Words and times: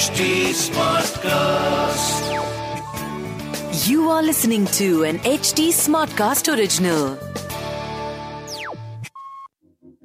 HT 0.00 0.54
Smartcast. 0.68 2.24
You 3.88 4.10
are 4.10 4.22
listening 4.22 4.66
to 4.78 5.08
an 5.08 5.18
HT 5.18 5.72
Smartcast 5.86 6.48
original. 6.48 7.16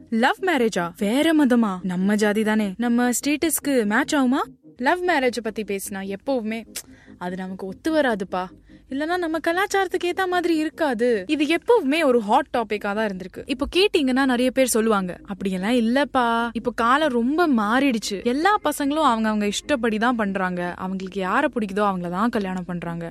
Love 0.10 0.36
மேரேஜா 0.42 0.92
வேற 0.98 1.46
மதமா? 1.46 1.80
நம்ம 1.82 2.16
ஜாதி 2.16 2.44
தானே. 2.44 2.74
நம்ம 2.78 3.10
ஸ்டேட்டஸ்க்கு 3.10 3.86
மேட்ச் 3.86 4.16
ஆகுமா? 4.16 4.42
லவ் 4.78 5.04
மேரேஜ் 5.04 5.42
பத்தி 5.42 5.64
பேசினா 5.64 6.16
எப்பவுமே 6.16 6.76
அது 7.18 7.36
நமக்கு 7.36 7.66
ஒத்து 7.68 7.94
வராதுப்பா. 7.94 8.48
இல்லைன்னா 8.94 9.16
நம்ம 9.24 9.38
கலாச்சாரத்துக்கு 9.46 10.10
ஏத்த 10.12 10.24
மாதிரி 10.34 10.56
இருக்காது. 10.64 11.10
இது 11.34 11.44
எப்பவுமே 11.58 12.00
ஒரு 12.10 12.20
ஹாட் 12.28 12.52
டாபிக்கா 12.56 12.92
தான் 12.98 13.08
இருந்திருக்கு. 13.10 13.44
இப்போ 13.54 13.66
கேட்டீங்கன்னா 13.78 14.24
நிறைய 14.34 14.50
பேர் 14.58 14.74
சொல்லுவாங்க 14.76 15.12
அப்படியெல்லாம் 15.32 15.78
இல்லப்பா. 15.84 16.28
இப்போ 16.60 16.74
காலம் 16.84 17.16
ரொம்ப 17.20 17.48
மாறிடுச்சு. 17.62 18.18
எல்லா 18.34 18.54
பசங்களும் 18.68 19.10
அவங்க 19.12 19.30
அவங்க 19.32 19.48
இஷ்டப்படி 19.56 20.00
தான் 20.06 20.20
பண்றாங்க. 20.22 20.62
அவங்களுக்கு 20.86 21.22
யாரை 21.30 21.50
பிடிக்குதோ 21.56 21.86
அவங்கள 21.92 22.12
தான் 22.18 22.36
கல்யாணம் 22.38 22.70
பண்றாங்க. 22.72 23.08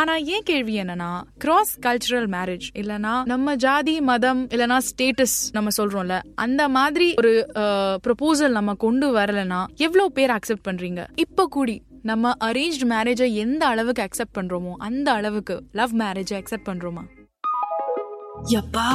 ஆனா 0.00 0.12
ஏன் 0.34 0.46
கேள்வி 0.50 0.74
என்னன்னா 0.82 1.08
கிராஸ் 1.42 1.72
கல்ச்சுரல் 1.86 2.28
மேரேஜ் 2.34 2.66
இல்லனா 2.80 3.14
நம்ம 3.32 3.56
ஜாதி 3.64 3.94
மதம் 4.10 4.40
இல்லனா 4.54 4.78
ஸ்டேட்டஸ் 4.88 5.38
நம்ம 5.56 5.70
சொல்றோம்ல 5.78 6.16
அந்த 6.44 6.62
மாதிரி 6.76 7.08
ஒரு 7.22 7.32
ப்ரொபோசல் 8.06 8.56
நம்ம 8.58 8.74
கொண்டு 8.86 9.08
வரலனா 9.18 9.62
எவ்வளவு 9.86 10.16
பேர் 10.18 10.36
அக்செப்ட் 10.38 10.66
பண்றீங்க? 10.68 11.02
இப்ப 11.24 11.46
கூடி 11.56 11.76
நம்ம 12.04 12.34
அரேஞ்ச் 12.40 12.84
மேரேஜை 12.84 13.34
எந்த 13.34 13.66
அளவுக்கு 13.66 14.02
அக்செப்ட் 14.02 14.36
பண்றோமோ 14.38 14.72
அந்த 14.78 15.12
அளவுக்கு 15.12 15.62
லவ் 15.72 15.92
மேரேஜை 15.92 16.36
அக்செப்ட் 16.36 16.68
பண்றோமா? 16.68 17.02
யப்பா 18.50 18.86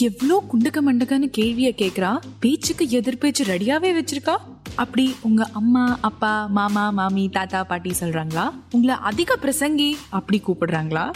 எவ்ளோ 0.00 0.40
குண்டுக்க 0.48 0.78
மண்டுக்கன்னு 0.82 1.28
கேள்விய 1.30 1.70
கேக்குறா? 1.72 2.10
பேச்சுக்கு 2.40 2.84
எதிர்பேச்சு 2.90 3.44
ரெடியாவே 3.44 3.92
வச்சிருக்கா? 3.94 4.36
அப்படி 4.76 5.14
உங்க 5.22 5.46
அம்மா 5.52 5.98
அப்பா 6.00 6.46
மாமா 6.48 6.90
மாமி 6.90 7.28
தாத்தா 7.28 7.64
பாட்டி 7.64 7.90
சொல்றாங்களா? 8.00 8.52
உங்களை 8.72 8.96
அதிக 9.00 9.36
பிரசங்கி 9.36 9.96
அப்படி 10.10 10.42
கூப்பிடுறாங்களா? 10.46 11.10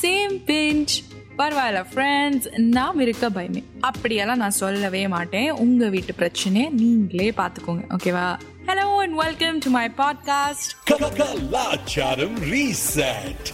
சேம் 0.00 0.36
பிஞ்ச் 0.46 0.94
பரவாயில்ல 1.38 1.86
ஃப்ரெண்ட்ஸ் 1.92 2.48
நாம் 2.58 3.00
இருக்க 3.00 3.28
பயமே. 3.30 3.62
அப்படியெல்லாம் 3.80 4.36
நான் 4.36 4.60
சொல்லவே 4.62 5.06
மாட்டேன். 5.06 5.50
உங்க 5.50 5.88
வீட்டு 5.88 6.14
பிரச்சனையை 6.14 6.70
நீங்களே 6.70 7.30
பார்த்துக்கோங்க 7.30 7.84
ஓகேவா 7.94 8.26
and 9.04 9.16
welcome 9.16 9.60
to 9.60 9.68
my 9.68 9.86
podcast, 9.86 10.74
Kalacharam 10.86 12.36
Reset. 12.50 13.52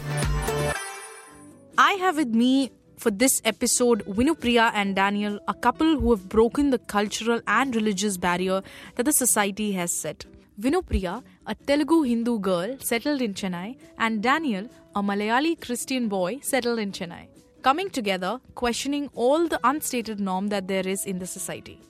I 1.77 1.95
have 1.95 2.19
with 2.19 2.29
me 2.29 2.70
for 2.97 3.11
this 3.11 3.43
episode 3.45 4.05
Vinupriya 4.06 4.71
and 4.73 4.95
Daniel, 4.95 5.41
a 5.48 5.55
couple 5.55 5.98
who 5.98 6.12
have 6.12 6.28
broken 6.28 6.71
the 6.71 6.78
cultural 6.78 7.41
and 7.48 7.75
religious 7.75 8.17
barrier 8.17 8.62
that 8.95 9.03
the 9.03 9.12
society 9.12 9.73
has 9.73 9.93
set. 9.93 10.25
Vinupriya, 10.61 11.25
a 11.48 11.56
Telugu 11.56 12.03
Hindu 12.03 12.39
girl, 12.39 12.77
settled 12.78 13.21
in 13.21 13.34
Chennai, 13.34 13.77
and 13.98 14.23
Daniel, 14.23 14.69
a 14.95 15.03
Malayali 15.03 15.61
Christian 15.61 16.09
boy, 16.09 16.39
settled 16.43 16.78
in 16.78 16.93
Chennai. 16.93 17.27
Coming 17.62 17.91
together, 17.91 18.41
questioning 18.55 19.11
all 19.15 19.48
the 19.48 19.59
unstated 19.65 20.21
norm 20.21 20.47
that 20.51 20.69
there 20.69 20.87
is 20.87 21.05
in 21.06 21.19
the 21.19 21.27
society. 21.27 21.81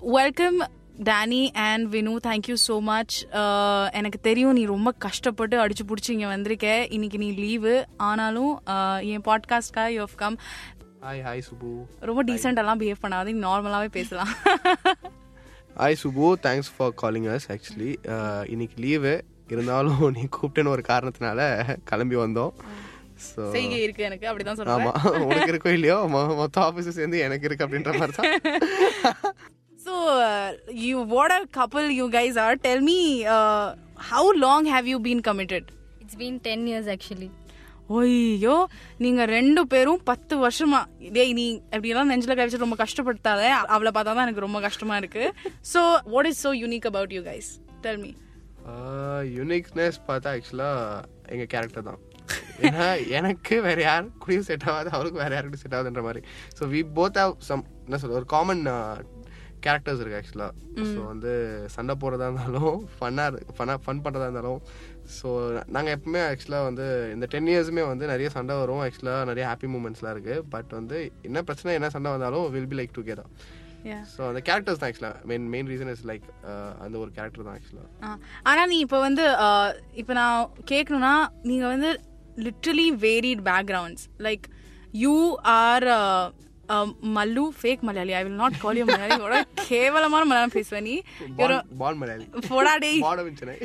Welcome, 0.00 0.62
Danny 0.96 1.50
and 1.62 1.86
Vinu 1.94 2.12
thank you 2.26 2.56
so 2.66 2.80
much 2.80 3.16
எனக்கு 3.92 4.18
தெரியும் 4.20 4.52
நீ 4.52 4.64
ரொம்ப 4.64 4.90
கஷ்டப்பட்டு 4.98 5.56
அடிச்சு 5.58 5.84
பிடிச்சி 5.88 6.10
இங்கே 6.10 6.26
வந்திருக்க. 6.26 6.68
இன்னைக்கு 6.88 7.18
நீ 7.18 7.28
லீவு 7.34 7.74
ஆனாலும் 7.96 8.52
uh, 8.66 8.98
என் 9.12 9.24
பாட்காஸ்ட்காக 9.24 9.92
you 9.92 10.00
have 10.00 10.16
come 10.16 10.36
hi 11.02 11.22
hi 11.22 11.42
Subbu 11.48 11.70
ரொம்ப 12.00 12.22
டீசெண்டாலாம் 12.22 12.80
பிஹேவ் 12.82 13.02
பண்ணாத 13.02 13.34
நார்மலாகவே 13.44 13.90
பேசலாம். 13.90 14.32
Hi 15.76 15.98
Subbu 16.02 16.28
thanks 16.46 16.72
for 16.76 16.94
calling 16.94 17.28
us 17.34 17.48
actually 17.50 17.90
இன்னைக்கு 18.46 18.76
லீவு 18.76 19.14
இருந்தாலும் 19.48 20.04
நீ 20.16 20.22
கூப்பிட்டேன்னு 20.38 20.74
ஒரு 20.76 20.82
காரணத்தினால 20.82 21.40
கிளம்பி 21.84 22.16
வந்தோம். 22.16 22.54
செய்கை 23.52 23.78
இருக்கு 23.82 24.02
எனக்கு 24.02 24.26
அப்படிதான் 24.30 24.58
ஆமா. 24.74 24.92
சொல்றேன் 24.94 25.28
உனக்கு 25.28 25.52
இருக்கோ 25.52 25.70
இல்லையோ? 25.72 25.98
மொத்த 26.40 26.60
ஆஃபீஸும் 26.60 26.98
சேர்ந்து 26.98 27.18
எனக்கு 27.18 27.46
இருக்கு 27.48 27.66
அப்படின்ற 27.66 27.92
மாதிரி 27.98 28.16
தான் 28.18 29.34
so 29.86 29.94
you 30.88 30.98
what 31.14 31.34
a 31.38 31.40
couple 31.58 31.88
you 32.00 32.06
guys 32.18 32.38
are 32.44 32.60
tell 32.66 32.84
me 32.90 32.98
how 34.12 34.30
long 34.46 34.68
have 34.76 34.92
you 34.94 35.00
been 35.08 35.24
committed 35.30 35.68
It's 36.04 36.16
been 36.20 36.34
10 36.42 36.68
years 36.70 36.86
actually. 36.94 37.28
ஐயோ 38.00 38.54
நீங்க 39.04 39.22
ரெண்டு 39.36 39.60
பேரும் 39.72 40.00
பத்து 40.10 40.34
வருஷமா 40.42 40.80
டேய் 41.16 41.32
நீ 41.38 41.46
எப்படியெல்லாம் 41.72 42.10
நெஞ்சில 42.12 42.34
கை 42.38 42.44
வச்சு 42.44 42.60
ரொம்ப 42.62 42.76
கஷ்டப்படுத்தாத 42.82 43.42
அவளை 43.74 43.90
பார்த்தா 43.96 44.12
தான் 44.16 44.26
எனக்கு 44.26 44.44
ரொம்ப 44.44 44.60
கஷ்டமா 44.66 44.94
இருக்கு. 45.00 45.24
So 45.72 45.80
what 46.14 46.28
is 46.30 46.42
so 46.46 46.52
unique 46.62 46.86
about 46.90 47.14
you 47.16 47.22
guys 47.28 47.50
tell 47.86 48.00
me 48.04 48.12
uniqueness 49.38 49.98
பார்த்தா 50.08 50.30
ஆக்சுவலாக 50.36 51.02
எங்கள் 51.34 51.50
கேரக்டர் 51.54 51.88
தான். 51.90 52.00
ஏன்னா 52.68 52.86
எனக்கு 53.18 53.56
வேற 53.68 53.78
யார் 53.88 54.10
கூடயும் 54.22 54.48
செட் 54.50 54.68
ஆகாது 54.70 54.90
அவளுக்கு 54.96 55.22
வேற 55.24 55.32
யாருக்கும் 55.38 55.62
செட் 55.64 55.76
ஆகுதுன்ற 55.78 56.04
மாதிரி. 56.08 56.22
So 56.58 56.70
we 56.74 56.82
both 56.98 57.20
have 57.22 57.34
some 57.50 57.64
என்ன 57.86 58.00
சொல்ல 58.02 58.20
ஒரு 58.22 58.28
காமன் 58.36 58.64
கேரக்டர்ஸ் 59.66 60.02
இருக்கு 60.02 60.18
ஆக்சுவலாக 60.18 60.52
ஸோ 60.88 61.00
வந்து 61.06 61.32
சண்டை 61.74 61.94
போடுறதா 62.00 62.28
இருந்தாலும் 62.28 62.78
ஃபன்னாக 62.96 63.42
ஃபன்னாக 63.56 63.80
ஃபன் 63.84 64.02
பண்ணுறதா 64.04 64.28
இருந்தாலும் 64.28 64.60
ஸோ 65.16 65.28
நாங்கள் 65.74 65.94
எப்பவுமே 65.96 66.22
ஆக்சுவலாக 66.28 66.68
வந்து 66.68 66.86
இந்த 67.12 67.26
டென் 67.32 67.50
இயர்ஸுமே 67.52 67.84
வந்து 67.88 68.06
நிறைய 68.06 68.30
சண்டை 68.30 68.56
வரும். 68.56 68.82
ஆக்சுவலாக 68.84 69.28
நிறைய 69.30 69.44
ஹாப்பி 69.48 69.68
மூமெண்ட்ஸ்லாம் 69.72 70.14
இருக்குது 70.14 70.44
பட் 70.50 70.72
வந்து 70.74 70.98
என்ன 71.24 71.42
பிரச்சனை 71.44 71.76
என்ன 71.78 71.90
சண்டை 71.94 72.12
வந்தாலும் 72.14 72.46
will 72.54 72.68
be 72.68 72.78
like 72.78 72.96
together 72.96 73.30
so 74.12 74.20
அந்த 74.28 74.40
கேரக்டர்ஸ் 74.46 74.78
தான் 74.78 74.88
ஆக்சுவலாக 74.88 75.18
main 75.26 75.44
main 75.50 75.68
reason 75.72 75.92
is 75.92 76.04
like 76.08 76.24
அந்த 76.84 76.96
ஒரு 76.98 77.10
கேரக்டர் 77.16 77.46
தான் 77.46 77.56
ஆக்சுவலாக 77.58 78.16
ஆனா 78.44 78.62
நீ 78.66 78.78
இப்போ 78.84 79.00
வந்து 79.02 79.24
இப்போ 79.96 80.14
நான் 80.14 80.40
கேட்கணும்னா 80.70 81.14
நீங்க 81.44 81.66
வந்து 81.68 81.90
literally 82.46 82.88
varied 83.04 83.44
backgrounds 83.46 84.06
like 84.26 84.46
you 84.98 85.14
are 85.54 85.86
Mallu 87.16 87.44
fake 87.60 87.84
Malayali 87.88 88.14
I 88.18 88.22
will 88.26 88.40
not 88.42 88.58
call 88.64 88.78
you 88.80 88.86
Malayali 88.86 89.18
ஒரு 89.28 89.38
கேவலமான 89.68 90.22
மலையாளம் 90.30 90.56
பேசுவேன் 90.58 90.86
நீ 90.88 90.96
ஒரு 91.44 91.56
பால் 91.82 91.98
மலையாளி 92.02 92.26
போடா 92.50 92.74
டேய் 92.84 93.00
பாடம் 93.06 93.38
Chennai 93.40 93.56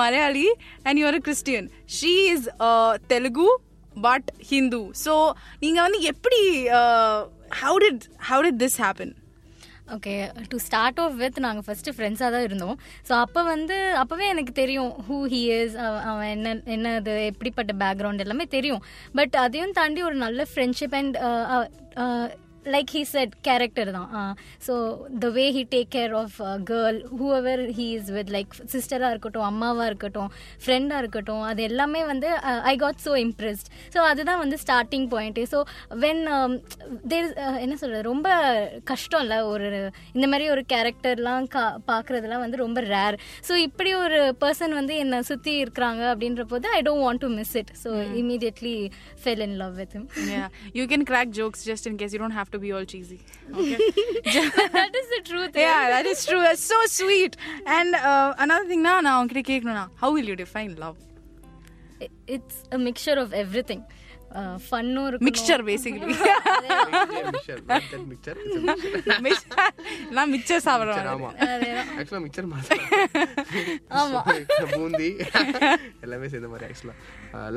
Malayali 0.00 0.46
and 0.84 0.98
you're 0.98 1.14
a 1.14 1.20
Christian. 1.20 1.70
She 1.86 2.12
is 2.28 2.42
uh, 2.60 2.98
Telugu 3.08 3.48
but 3.96 4.24
Hindu. 4.50 4.82
So 5.04 5.12
நீங்க 5.60 5.78
வந்து 5.80 6.00
எப்படி 6.12 6.40
uh, 6.80 7.18
how 7.62 7.74
did 7.78 7.98
how 8.28 8.38
did 8.42 8.58
this 8.58 8.76
happen? 8.76 9.10
Okay 9.94 10.14
to 10.52 10.56
start 10.66 10.98
off 11.04 11.16
with 11.22 11.38
நாங்கள் 11.44 11.64
ஃபஸ்ட்டு 11.66 11.94
ஃப்ரெண்ட்ஸாக 11.96 12.30
தான் 12.34 12.46
இருந்தோம். 12.46 12.76
ஸோ 13.08 13.12
அப்போ 13.24 13.42
வந்து 13.52 13.76
அப்போவே 14.02 14.26
எனக்கு 14.34 14.52
தெரியும் 14.62 14.90
ஹூ 15.08 15.18
ஹி 15.34 15.42
இஸ் 15.58 15.76
அவன் 16.10 16.30
என்ன 16.36 16.54
என்னது 16.76 17.14
எப்படிப்பட்ட 17.32 17.74
பேக்ரவுண்ட் 17.84 18.24
எல்லாமே 18.24 18.46
தெரியும். 18.56 18.82
பட் 19.20 19.36
அதையும் 19.44 19.76
தாண்டி 19.80 20.02
ஒரு 20.08 20.18
நல்ல 20.24 20.46
friendship 20.52 20.96
and 21.00 21.16
like 22.74 22.90
he 22.94 23.02
set 23.12 23.32
character 23.42 23.90
தான் 23.96 24.10
so 24.66 24.74
the 25.18 25.28
way 25.36 25.44
he 25.56 25.62
take 25.74 25.90
care 25.96 26.12
of 26.20 26.36
girl 26.70 26.98
whoever 27.36 27.62
he 27.78 27.86
is 27.98 28.10
with 28.16 28.30
like 28.36 28.54
சிஸ்டராக 28.74 29.10
இருக்கட்டும் 29.10 29.46
அம்மாவாக 29.48 29.86
இருக்கட்டும் 29.86 30.30
ஃப்ரெண்டாக 30.64 31.02
இருக்கட்டும் 31.02 31.44
அது 31.50 31.62
எல்லாமே 31.62 32.02
வந்து 32.04 32.28
I 32.64 32.74
got 32.76 33.00
so 33.06 33.14
impressed 33.24 33.70
so 33.94 34.00
அதுதான் 34.10 34.40
வந்து 34.44 34.58
starting 34.64 35.08
point 35.14 35.44
so 35.52 35.60
when 36.04 36.22
there 37.08 37.28
என்ன 37.64 37.74
சொல்கிறது 37.74 38.02
ரொம்ப 38.02 38.28
கஷ்டம் 38.84 39.24
இல்லை 39.26 39.40
ஒரு 39.52 39.68
இந்த 40.12 40.26
மாதிரி 40.26 40.46
ஒரு 40.50 40.64
கேரக்டர்லாம் 40.74 41.48
கா 41.56 41.64
பார்க்குறதுலாம் 41.86 42.44
வந்து 42.44 42.62
ரொம்ப 42.64 42.80
ரேர் 42.92 43.18
ஸோ 43.48 43.54
இப்படி 43.66 43.92
ஒரு 44.04 44.20
பர்சன் 44.44 44.78
வந்து 44.80 44.96
என்னை 44.96 45.20
சுற்றி 45.30 45.54
இருக்கிறாங்க 45.64 46.04
அப்படின்ற 46.12 46.44
போது 46.46 46.66
I 46.76 46.82
don't 46.82 47.06
want 47.06 47.24
to 47.26 47.30
miss 47.38 47.56
it 47.62 47.74
so 47.84 47.92
immediately 48.22 48.76
fell 49.22 49.44
in 49.48 49.56
love 49.56 49.74
with 49.74 49.86
him. 49.88 50.04
Yeah, 50.26 50.48
you 50.72 50.86
can 50.86 51.04
crack 51.04 51.30
jokes 51.30 51.64
just 51.64 51.86
in 51.86 51.96
case 51.96 52.12
you 52.12 52.18
don't 52.18 52.30
have 52.32 52.50
to 52.56 52.60
be 52.60 52.72
all 52.72 52.86
cheesy. 52.86 53.20
Okay. 53.54 53.78
that 54.78 54.92
is 55.00 55.08
the 55.14 55.22
truth 55.24 55.52
yeah, 55.54 55.82
that 55.94 56.06
is 56.06 56.24
true. 56.26 56.42
That's 56.46 56.66
so 56.66 56.80
sweet. 56.98 57.36
And 57.78 57.94
uh, 57.94 58.34
another 58.38 58.68
thing, 58.68 58.82
na, 58.82 58.94
கேட்கணும்னா 59.50 59.86
how 60.02 60.10
will 60.16 60.28
you 60.32 60.38
define 60.46 60.74
love? 60.84 60.98
A 62.74 62.78
mixture 62.86 63.18
of 63.22 63.34
everything 63.70 63.84
ஃபன்னும் 64.64 65.06
இருக்கும் 65.08 65.28
Mixture 65.28 65.58
basically. 65.68 66.08
Mixture 67.30 67.60
mixture 68.12 68.40
நான் 70.16 70.32
mixture 70.34 70.64
சாப்பிடுறேன் 70.66 71.08
ஆமா 71.12 71.30
ஆக்சுவலா 71.98 72.22
mixer 72.26 72.48
மாதிரி 72.54 72.78
பூந்தி 74.74 75.10
எல்லாமே 76.06 76.28
சேர்ந்த 76.34 76.50
மாதிரி 76.54 76.68
ஆக்சுவலா 76.70 76.96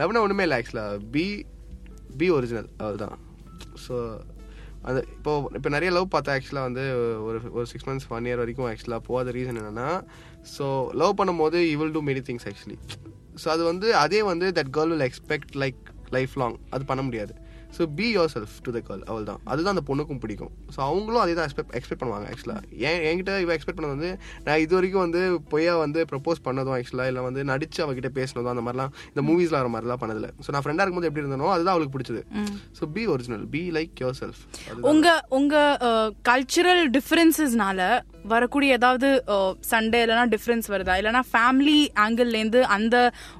லவ்னா 0.01 0.23
ஒண்ணுமே 0.25 0.45
இல்லை 0.47 0.59
ஆக்சுவலா 0.61 0.85
பி 1.15 1.25
பி 2.21 2.29
ஒரிஜினல் 2.37 2.69
அதுதான் 2.87 3.17
ஸோ 3.87 3.95
அது 4.83 4.99
இப்போ 5.17 5.49
இப்போ 5.55 5.69
நிறைய 5.69 5.91
லவ் 5.91 6.07
பார்த்தா 6.11 6.35
ஆக்சுவலாக 6.35 6.67
வந்து 6.67 6.83
ஒரு 7.23 7.39
ஒரு 7.51 7.65
சிக்ஸ் 7.65 7.87
மந்த்ஸ் 7.89 8.07
ஒன் 8.09 8.25
இயர் 8.25 8.37
வரைக்கும் 8.37 8.67
ஆக்சுவலாக 8.71 8.99
போகாத 8.99 9.31
ரீசன் 9.31 9.59
என்னென்னா 9.61 9.89
ஸோ 10.57 10.91
லவ் 10.93 11.17
பண்ணும்போது 11.19 11.59
you 11.71 11.77
will 11.77 11.91
do 11.91 12.01
many 12.01 12.23
things 12.29 12.47
actually 12.51 12.77
so 13.43 13.47
அது 13.47 13.63
வந்து 13.63 13.95
அதே 13.95 14.21
வந்து 14.21 14.51
that 14.51 14.71
girl 14.77 14.87
will 14.87 15.07
expect 15.09 15.53
like 15.55 15.81
lifelong 16.37 16.57
அது 16.69 16.85
பண்ண 16.85 17.01
முடியாது. 17.01 17.35
So 17.77 17.83
be 17.97 18.07
yourself 18.33 18.55
to 18.65 18.69
the 18.75 18.79
girl 18.87 19.03
அவள் 19.09 19.25
தான் 19.29 19.41
அதுதான் 19.51 19.73
அந்த 19.75 19.83
பொண்ணுக்கும் 19.89 20.19
பிடிக்கும். 20.23 20.51
ஸோ 20.75 20.79
அவங்களும் 20.87 21.21
அதே 21.23 21.33
தான் 21.37 21.47
எக்ஸ்பெக்ட் 21.47 21.73
எக்ஸ்பெக்ட் 21.79 22.01
பண்ணுவாங்க 22.03 22.27
ஆக்சுவலாக 22.31 22.61
ஏன் 22.89 23.01
என்கிட்ட 23.09 23.33
இவ 23.43 23.51
எக்ஸ்பெக்ட் 23.57 23.79
பண்ணது 23.79 23.95
வந்து 23.97 24.11
நான் 24.47 24.61
இது 24.65 24.73
வரைக்கும் 24.77 25.03
வந்து 25.05 25.21
பொய்யா 25.53 25.73
வந்து 25.83 25.99
ப்ரப்போஸ் 26.11 26.43
பண்ணதும் 26.47 26.75
ஆக்சுவலாக 26.77 27.11
இல்லை 27.11 27.23
வந்து 27.27 27.43
நடிச்சு 27.51 27.81
அவகிட்ட 27.85 28.11
பேசினதும் 28.19 28.53
அந்த 28.53 28.63
மாதிரிலாம் 28.67 28.93
இந்த 29.11 29.23
மூவிஸில் 29.29 29.59
வர 29.59 29.69
மாதிரிலாம் 29.75 30.01
பண்ணதில்ல. 30.03 30.29
ஸோ 30.45 30.51
நான் 30.55 30.65
ஃப்ரெண்டாக 30.65 30.85
இருக்கும்போது 30.85 31.09
எப்படி 31.11 31.23
இருந்தனோ 31.25 31.49
அதுதான் 31.55 31.75
அவளுக்கு 31.75 31.95
பிடிச்சது. 31.95 32.23
So 32.79 32.85
be 32.95 33.03
original 33.15 33.45
be 33.55 33.63
like 33.77 34.01
yourself 34.21 34.41
உங்க 34.91 35.09
உங்க 35.39 35.55
கல்ச்சுரல் 36.29 36.83
டிஃபரன்சஸ்னால 36.97 37.81
வரக்கூடிய 38.33 38.77
ஏதாவது 38.79 39.09
சண்டே 39.73 39.99
இல்லைனா 40.05 40.23
டிஃபரன்ஸ் 40.33 40.67
வருதா? 40.73 40.95
இல்லைனா 41.01 41.21
ஃபேமிலி 41.33 41.77
ஆங்கிள் 42.05 42.33
இருந்து 42.39 42.61
அந்த 42.77 42.95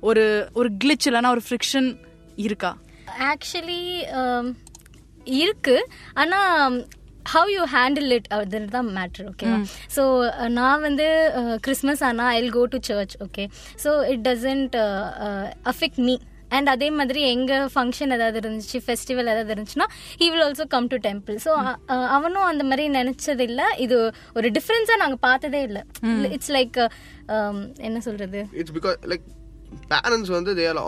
ஒரு 0.10 0.24
ஒரு 0.60 0.70
கிளிச் 0.84 1.08
இல்லைனா 1.10 1.32
ஒரு 1.38 1.44
ஃப்ரிக்ஷன் 1.48 1.90
இருக்கா? 2.46 2.72
ஆக்சுவலி 3.30 3.82
இருக்கு. 5.42 5.76
ஆனா 6.16 6.40
ஹவ் 7.34 7.50
யூ 7.50 7.64
ஹேண்டில் 7.74 8.12
இட் 8.12 8.28
அதுன்னு 8.36 8.70
தான் 8.70 8.90
மேட்ரு 8.96 9.24
ஓகேவா 9.32 9.58
ஸோ 9.96 10.04
நான் 10.50 10.82
வந்து 10.82 11.08
கிறிஸ்மஸ் 11.60 12.04
ஆனால் 12.04 12.32
I'll 12.38 12.52
go 12.52 12.64
to 12.66 12.80
church 12.88 13.16
okay 13.20 13.44
so 13.84 13.92
it 14.14 14.24
doesn't 14.28 14.76
affect 15.66 16.02
me 16.08 16.16
and 16.50 16.70
அதே 16.70 16.90
மாதிரி 16.90 17.22
எங்க 17.32 17.54
ஃபங்க்ஷன் 17.74 18.14
ஏதாவது 18.14 18.40
இருந்துச்சு 18.40 18.78
ஃபெஸ்டிவல் 18.86 19.32
ஏதாவது 19.34 19.54
இருந்துச்சுன்னா 19.54 19.88
he 20.22 20.30
will 20.32 20.46
also 20.48 20.66
come 20.68 20.88
to 20.88 20.98
temple 21.08 21.36
so 21.46 21.52
அவனும் 22.10 22.48
அந்த 22.48 22.64
மாதிரி 22.64 22.86
நினைச்சது 22.96 23.46
இல்ல 23.50 23.64
இது 23.78 23.98
ஒரு 24.34 24.50
டிஃப்ரென்ஸா 24.58 24.98
நாங்க 24.98 25.20
பார்த்ததே 25.28 25.62
இல்ல. 25.62 25.82
இட்ஸ் 26.38 26.52
லைக் 26.52 26.80
என்ன 27.80 28.00
சொல்றது? 28.00 28.42
இட்ஸ் 28.54 28.76
பிகாஸ் 28.80 28.98
லைக் 29.06 29.28
பேரண்ட்ஸ் 29.92 30.32
வந்து 30.32 30.52
they 30.56 30.66
are 30.72 30.82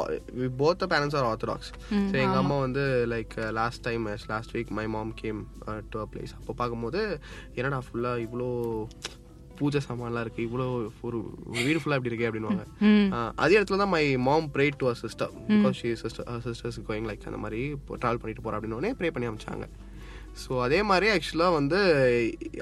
both 0.58 0.84
parents 0.94 1.18
are 1.20 1.28
orthodox 1.30 1.72
so 2.04 2.16
எங்கள் 2.24 2.42
அம்மா 2.42 2.58
வந்து 2.58 2.84
like 3.08 3.34
last 3.54 3.84
time 3.84 4.06
last 4.30 4.54
week 4.58 4.72
my 4.80 4.86
mom 4.88 5.14
came 5.14 5.42
to 5.90 6.00
a 6.00 6.08
place 6.14 6.36
அப்போ 6.40 6.54
பார்க்கும்போது 6.54 7.02
என்னடா 7.56 7.82
ஃபுல்லாக 7.88 8.26
இவ்வளோ 8.26 8.50
பூஜை 9.60 9.80
சாமான்லாம் 9.80 10.24
இருக்கு 10.26 10.42
இவ்வளோ 10.46 10.66
ஒரு 11.02 11.18
வீடு 11.60 11.80
ஃபுல்லாக 11.80 12.00
இப்படி 12.00 12.12
இருக்கே 12.12 12.30
அப்படின்வாங்க 12.30 12.64
அதே 13.36 13.58
இடத்துல 13.58 13.78
தான் 13.78 13.94
my 13.96 14.04
mom 14.28 14.48
pray 14.56 14.66
to 14.80 14.88
a 14.88 14.96
sister 15.04 15.32
because 15.50 15.78
she 15.82 15.92
sister 15.96 16.42
sisters 16.48 16.80
going 16.90 17.08
like 17.10 17.30
அந்த 17.32 17.42
மாதிரி 17.46 17.62
ட்ராவல் 17.94 18.22
பண்ணிட்டு 18.24 18.44
போகிறா 18.44 18.60
அப்படின்னு 18.60 18.94
ப்ரே 18.94 19.10
பண்ணி 19.10 19.30
அமைச்சாங்க 19.32 19.68
ஸோ 20.42 20.52
அதே 20.66 20.80
மாதிரி 20.90 21.08
ஆக்சுவலாக 21.14 21.54
வந்து 21.58 21.80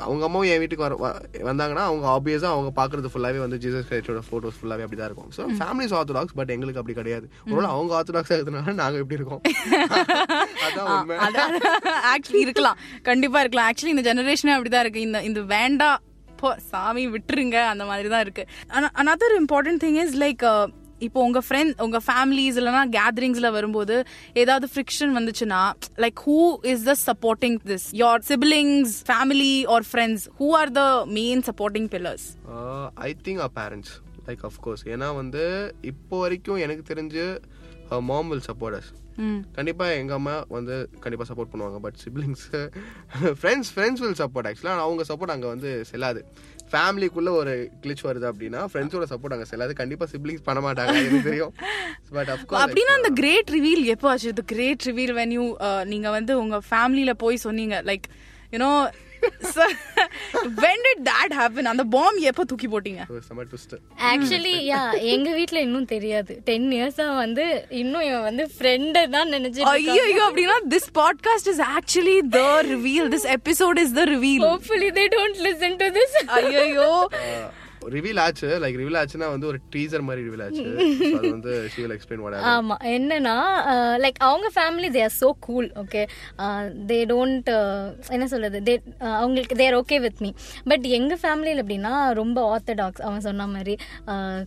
அவங்க 0.06 0.24
அம்மாவும் 0.28 0.50
என் 0.52 0.62
வீட்டுக்கு 0.62 0.86
வர 0.86 0.96
வந்தாங்கன்னா 1.50 1.84
அவங்க 1.90 2.06
ஆப்வியஸாக 2.16 2.54
அவங்க 2.56 2.72
பார்க்குறது 2.80 3.12
ஃபுல்லாகவே 3.14 3.40
வந்து 3.44 3.60
ஜீசஸ் 3.64 3.88
கிரைஸ்டோட 3.90 4.22
ஃபோட்டோஸ் 4.28 4.58
ஃபுல்லாகவே 4.60 4.86
அப்படி 4.86 5.00
தான் 5.02 5.10
இருக்கும். 5.12 5.30
ஸோ 5.38 5.42
ஃபேமிலிஸ் 5.60 5.94
ஆர்த்தடாக்ஸ் 6.00 6.36
பட் 6.40 6.54
எங்களுக்கு 6.56 6.82
அப்படி 6.82 6.98
கிடையாது. 7.00 7.26
ஒருவேளை 7.52 7.70
அவங்க 7.76 7.94
ஆர்த்தடாக்ஸாக 8.00 8.38
இருக்கிறதுனால 8.38 8.76
நாங்கள் 8.82 9.02
எப்படி 9.04 9.20
இருக்கோம். 9.20 9.42
அதான் 10.68 10.92
உண்மை. 10.96 11.18
ஆக்சுவலி 12.14 12.44
இருக்கலாம். 12.48 12.80
கண்டிப்பா 13.10 13.42
இருக்கலாம். 13.46 13.70
ஆக்சுவலி 13.72 13.96
இந்த 13.96 14.06
ஜெனரேஷனே 14.10 14.56
அப்படிதான் 14.58 14.86
இருக்கு. 14.88 15.08
இந்த 15.10 15.22
இந்த 15.30 15.42
வேண்டா 15.56 15.90
போ 16.42 16.50
சாமி 16.72 17.06
விட்டுருங்க 17.14 17.58
அந்த 17.72 17.86
மாதிரி 17.86 18.10
தான் 18.14 18.24
இருக்கு 18.26 18.44
another 19.04 19.32
important 19.40 19.82
thing 19.86 19.98
is 20.04 20.16
like 20.26 20.44
இப்போ 21.00 21.20
உங்க 21.24 21.40
ஃப்ரெண்ட் 21.46 21.82
உங்க 21.82 22.00
ஃபேமிலிஸ் 22.06 22.58
இல்லைனா 22.60 22.84
கேதரிங்ஸ்ல 22.96 23.50
வரும்போது 23.52 23.96
ஏதாவது 24.36 24.68
ஃப்ரிக்ஷன் 24.72 25.14
வந்துச்சுன்னா 25.18 25.62
like 26.06 26.22
who 26.26 26.38
is 26.74 26.84
the 26.84 26.96
supporting 27.04 27.58
this 27.66 27.88
your 28.02 28.24
siblings 28.30 28.96
family 29.10 29.54
or 29.76 29.88
friends 29.90 30.26
who 30.40 30.50
are 30.60 30.74
the 30.74 30.84
main 31.14 31.44
supporting 31.50 31.90
pillars 31.96 32.28
I 33.02 33.12
think 33.26 33.42
are 33.42 33.54
parents 33.60 33.94
like 34.28 34.44
of course 34.50 34.84
ஏன்னா 34.90 35.10
வந்து 35.16 35.44
இப்போ 35.92 36.18
வரைக்கும் 36.20 36.62
எனக்கு 36.66 36.86
தெரிஞ்சு 36.92 37.26
மாம் 38.10 38.30
வில் 38.30 38.48
சப்போர்ட் 38.50 38.78
அஸ் 38.80 38.90
கண்டிப்பா 39.58 39.86
எங்க 40.02 40.14
அம்மா 40.20 40.36
வந்து 40.58 40.76
கண்டிப்பா 41.04 41.26
சப்போர்ட் 41.30 41.52
பண்ணுவாங்க. 41.54 41.80
But 41.86 41.98
siblings 42.04 42.46
friends 43.40 43.72
friends 43.74 44.02
will 44.04 44.20
support 44.22 44.50
ஆக்சுவலாக 44.50 44.86
அவங்க 44.86 45.04
சப்போர்ட் 45.10 45.34
அங்க 45.36 45.48
வந்து 45.54 45.72
செல்லாது. 45.92 46.22
ஃபேமிலிக்குள்ள 46.72 47.30
ஒரு 47.42 47.54
கிளிச் 47.84 48.04
வருது 48.08 48.26
அப்படின்னா 48.32 48.62
ஃப்ரெண்ட்ஸோட 48.72 49.06
சப்போர்ட் 49.12 49.36
அங்க 49.36 49.48
செல்லாது. 49.52 49.74
கண்டிப்பா 49.82 50.08
சிப்ளிங்ஸ் 50.14 50.46
பண்ண 50.48 50.62
மாட்டாங்க 50.68 50.96
எனக்கு 51.02 51.28
தெரியும். 51.30 51.54
பட் 52.18 52.32
அஃப்கோர்ஸ் 52.36 52.64
அப்படின்னா 52.66 52.96
அந்த 53.00 53.12
கிரேட் 53.22 53.52
ரிவீல் 53.58 53.84
எப்போ 53.96 54.10
ஆச்சு? 54.14 54.34
The 54.40 54.46
great 54.54 54.88
reveal 54.90 55.14
when 55.20 55.36
you 55.38 55.46
நீங்க 55.94 56.10
வந்து 56.18 56.36
உங்க 56.44 56.60
ஃபேமிலியில 56.72 57.14
போய் 57.26 57.44
சொன்னீங்க. 57.48 57.78
Like 57.92 58.08
you know 58.56 58.72
did 60.64 61.02
that 61.10 61.34
happen 61.34 61.66
அந்த 61.66 61.84
பாம் 61.90 62.18
எப்போ 62.22 62.44
தூக்கி 62.44 62.68
போட்டீங்க? 62.68 63.02
ட்விஸ்ட் 63.52 63.74
ஆக்சுவலி 64.12 64.54
யா 64.70 64.82
எங்க 65.14 65.30
வீட்ல 65.34 65.60
இன்னும் 65.60 65.86
தெரியாது. 65.86 66.34
டென் 66.46 66.70
இயர்ஸா 66.72 67.16
வந்து 67.16 67.46
இன்னும் 67.70 68.02
இவன் 68.02 68.22
வந்து 68.22 68.46
ஃப்ரெண்டு 68.56 69.10
தான் 69.10 69.32
நினைச்சிட்டு 69.32 69.72
ஐயோ 69.74 69.96
ஐயோ 70.04 70.24
அப்படின்னா 70.28 70.58
this 70.68 70.90
podcast 70.94 71.48
is 71.48 71.64
actually 71.70 72.18
the 72.30 72.42
reveal 72.68 73.10
this 73.10 73.28
episode 73.38 73.80
is 73.80 73.94
the 73.94 74.06
reveal 74.06 74.46
hopefully 74.48 74.92
they 74.92 75.06
don't 75.16 75.42
listen 75.48 75.78
to 75.78 75.90
this 75.92 76.18
ஐயோ 76.40 76.90
ரிவீல் 77.88 78.20
ஆச்சு. 78.20 78.60
லைக் 78.60 78.78
ரிவீல் 78.80 79.00
ஆச்சுன்னா 79.00 79.30
வந்து 79.30 79.48
ஒரு 79.48 79.60
டீசர் 79.76 80.02
மாதிரி 80.02 80.28
ரிவீல் 80.28 80.44
ஆச்சு. 80.44 80.64
So 81.10 81.18
அது 81.18 81.32
வந்து 81.32 81.70
ஷி 81.70 81.82
வில் 81.82 81.98
எக்ஸ்பிளைன் 81.98 82.16
வாட் 82.16 82.34
ஆமா. 82.50 82.76
என்னன்னா 82.90 83.36
லைக் 84.00 84.20
அவங்க 84.22 84.48
family 84.56 84.90
they 84.90 85.02
are 85.02 85.16
so 85.20 85.32
cool 85.40 85.72
okay 85.76 86.02
they 86.88 87.00
don't 87.06 87.50
என்ன 88.10 88.28
சொல்றது? 88.28 88.60
தே 88.62 88.76
அவங்களுக்கு 89.14 89.56
they're 89.56 89.76
okay 89.76 90.02
with 90.02 90.22
me 90.22 90.32
but 90.64 90.86
எங்க 90.92 91.16
ஃபேமிலியில் 91.16 91.62
எப்படின்னா 91.64 92.14
ரொம்ப 92.14 92.38
ஆர்த்தடாக்ஸ் 92.50 93.02
அவன் 93.02 93.20
சொன்ன 93.20 93.48
மாதிரி 93.48 93.76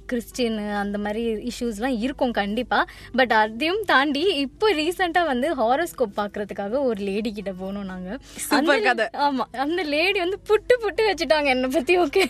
கிறிஸ்டின் 0.06 0.58
அந்த 0.74 0.98
மாதிரி 0.98 1.22
இஷ்யூஸ்லாம் 1.50 1.98
இருக்கும் 1.98 2.30
கண்டிப்பா. 2.32 2.80
பட் 3.12 3.32
அதையும் 3.32 3.82
தாண்டி 3.86 4.20
இப்போ 4.36 4.72
ரீசெண்டா 4.72 5.24
வந்து 5.24 5.48
ஹாரோஸ்கோப் 5.54 6.16
பாக்குறதுக்காக 6.16 6.82
ஒரு 6.82 7.02
லேடி 7.02 7.32
கிட்ட 7.32 7.52
போனோம் 7.52 7.84
நாங்க. 7.84 8.10
Super 8.42 8.54
அந்த- 8.54 8.80
கதை. 8.82 9.06
ஆமா. 9.20 9.44
அந்த 9.58 9.82
லேடி 9.86 10.18
வந்து 10.18 10.38
புட்டு 10.48 10.74
புட்டு 10.82 11.02
வச்சுட்டாங்க 11.08 11.44
என்ன 11.46 11.68
பத்தி 11.68 11.98
ஓகே 11.98 12.24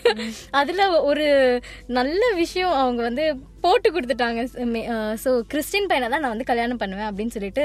அதுல 0.51 0.81
ஒரு 1.01 1.27
நல்ல 1.87 2.21
விஷயம் 2.35 2.71
அவங்க 2.71 3.01
வந்து 3.01 3.25
போட்டு 3.65 3.87
கொடுத்துட்டாங்க. 3.95 4.41
ஸோ 5.23 5.29
கிறிஸ்டின் 5.51 5.87
பையனை 5.89 6.07
தான் 6.13 6.23
நான் 6.23 6.33
வந்து 6.33 6.49
கல்யாணம் 6.51 6.81
பண்ணுவேன் 6.81 7.09
அப்படின்னு 7.09 7.35
சொல்லிட்டு 7.35 7.63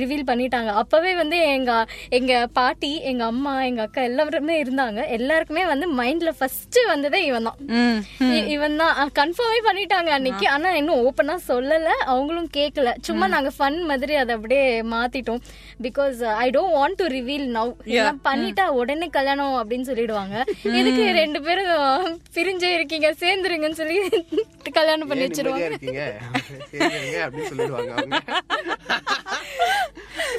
ரிவீல் 0.00 0.26
பண்ணிட்டாங்க. 0.30 0.70
அப்பவே 0.82 1.12
வந்து 1.22 1.38
எங்க 1.56 1.72
எங்க 2.18 2.32
பாட்டி 2.58 2.92
எங்க 3.10 3.24
அம்மா 3.32 3.52
எங்க 3.68 3.82
அக்கா 3.86 4.02
எல்லாருமே 4.10 4.56
இருந்தாங்க. 4.64 5.00
எல்லாருக்குமே 5.18 5.64
வந்து 5.72 5.88
மைண்ட்ல 6.00 6.32
ஃபர்ஸ்ட் 6.38 6.78
வந்ததே 6.92 7.20
இவன் 7.30 7.48
தான். 7.48 7.58
இவன் 8.54 8.78
தான். 8.82 8.94
கன்ஃபார்மே 9.20 9.60
பண்ணிட்டாங்க 9.68 10.10
அன்னைக்கு. 10.18 10.46
ஆனா 10.54 10.70
இன்னும் 10.80 11.02
ஓப்பனா 11.06 11.36
சொல்லல. 11.50 11.90
அவங்களும் 12.12 12.50
கேட்கல 12.58 12.94
சும்மா 13.08 13.28
நாங்க 13.34 13.52
ஃபன் 13.58 13.78
மாதிரி 13.90 14.16
அதை 14.22 14.32
அப்படியே 14.38 14.64
மாத்திட்டோம். 14.94 15.42
Because 15.86 16.18
I 16.44 16.48
don't 16.56 16.74
want 16.78 16.98
to 17.02 17.06
reveal 17.16 17.46
now 17.58 17.72
பண்ணிட்டா 18.28 18.66
உடனே 18.80 19.08
கல்யாணம் 19.18 19.56
அப்படின்னு 19.60 19.88
சொல்லிடுவாங்க. 19.90 20.36
இதுக்கு 20.80 21.04
ரெண்டு 21.20 21.40
பேரும் 21.46 21.72
பிரிஞ்சு 22.36 22.68
இருக்கீங்க? 22.78 23.08
சேர்ந்துருங்கன்னு 23.22 23.80
சொல்லி 23.82 23.98
கல்யாணம் 24.78 25.10
பண்ணி 25.10 25.26
வச்சிருவாங்க. 25.34 25.68
இருக்கீங்க. 25.70 26.02
சரிங்க 26.72 27.18
அப்படின்னு 27.26 27.50
சொல்லிடுவாங்க 27.52 27.92
அவங்க. 27.96 28.20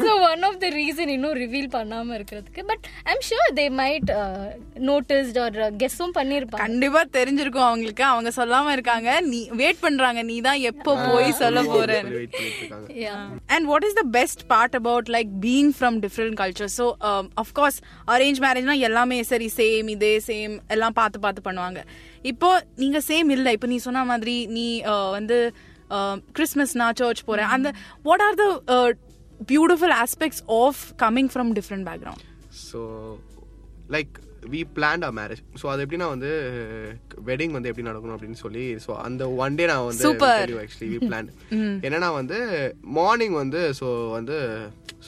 So 0.04 0.12
one 0.30 0.44
of 0.48 0.58
the 0.62 0.68
reason 0.78 1.12
இன்னும் 1.14 1.36
ரிவீல் 1.42 1.70
பண்ணாம 1.76 2.14
இருக்கிறதுக்கு 2.18 2.62
but 2.70 2.86
I'm 3.12 3.24
sure 3.28 3.52
they 3.60 3.66
might 3.80 4.10
noticed 4.90 5.38
or 5.44 5.58
கெஸ்ஸும் 5.82 6.14
பண்ணிருப்பாங்க. 6.18 6.64
கண்டிப்பா 6.66 7.02
தெரிஞ்சிருக்கும் 7.18 7.68
அவங்களுக்கு. 7.68 8.04
அவங்க 8.14 8.32
சொல்லாம 8.40 8.72
இருக்காங்க. 8.76 9.10
நீ 9.32 9.40
வெயிட் 9.62 9.82
பண்றாங்க. 9.86 10.22
நீ 10.32 10.36
தான் 10.48 10.62
எப்போ 10.72 10.94
போய் 11.08 11.30
சொல்ல 11.42 11.64
இருக்காங்க. 11.66 13.12
And 13.56 13.68
what 13.72 13.88
is 13.90 13.98
the 14.02 14.06
best 14.18 14.44
part 14.54 14.78
about 14.82 15.12
like 15.18 15.32
being 15.46 15.72
from 15.78 16.00
different 16.06 16.38
culture 16.42 16.74
so 16.80 16.88
of course 17.44 17.80
arrange 18.16 18.42
மேரேஜ்னா 18.48 18.78
எல்லாமே 18.90 19.20
சரி 19.32 19.50
சேம் 19.60 19.90
இதே 19.96 20.14
சேம் 20.30 20.56
எல்லாம் 20.76 20.98
பார்த்து 21.02 21.24
பார்த்து 21.28 21.48
பண்ணுவாங்க. 21.50 21.82
இப்போ 22.32 22.50
நீங்க 22.82 23.00
சேம் 23.10 23.30
இல்லை. 23.38 23.52
இப்போ 23.58 23.68
நீ 23.74 23.78
சொன்ன 23.88 24.04
மாதிரி 24.12 24.36
நீ 24.58 24.68
வந்து 25.18 25.38
கிறிஸ்மஸ்னா 26.38 26.88
சர்ச் 27.00 27.24
போறேன். 27.30 27.50
அந்த 27.56 27.68
what 28.10 28.24
are 28.28 28.38
the 28.44 28.46
beautiful 29.54 29.96
aspects 30.04 30.44
of 30.60 30.82
coming 31.04 31.32
from 31.34 31.52
different 31.58 31.88
background 31.90 32.24
so 32.68 32.80
like 33.96 34.14
we 34.54 34.62
planned 34.78 35.06
a 35.08 35.12
marriage 35.20 35.42
so 35.62 35.66
அது 35.74 35.84
எப்படின்னா 35.86 36.08
வந்து 36.16 36.32
வெட்டிங் 37.30 37.54
வந்து 37.58 37.70
எப்படி 37.72 37.86
நடக்கணும் 37.90 38.16
அப்படின்னு 38.18 38.40
சொல்லி 38.44 38.66
ஸோ 38.86 38.92
அந்த 39.08 39.24
ஒன் 39.44 39.58
டே 39.60 39.66
நான் 39.72 39.86
வந்து 39.90 40.06
Super. 40.08 40.34
ஆக்சுவலி 40.64 40.90
வி 40.94 41.00
பிளான் 41.08 41.30
என்னன்னா 41.86 42.10
வந்து 42.20 42.38
மார்னிங் 42.98 43.36
வந்து 43.44 43.62
ஸோ 43.80 43.88
வந்து 44.18 44.38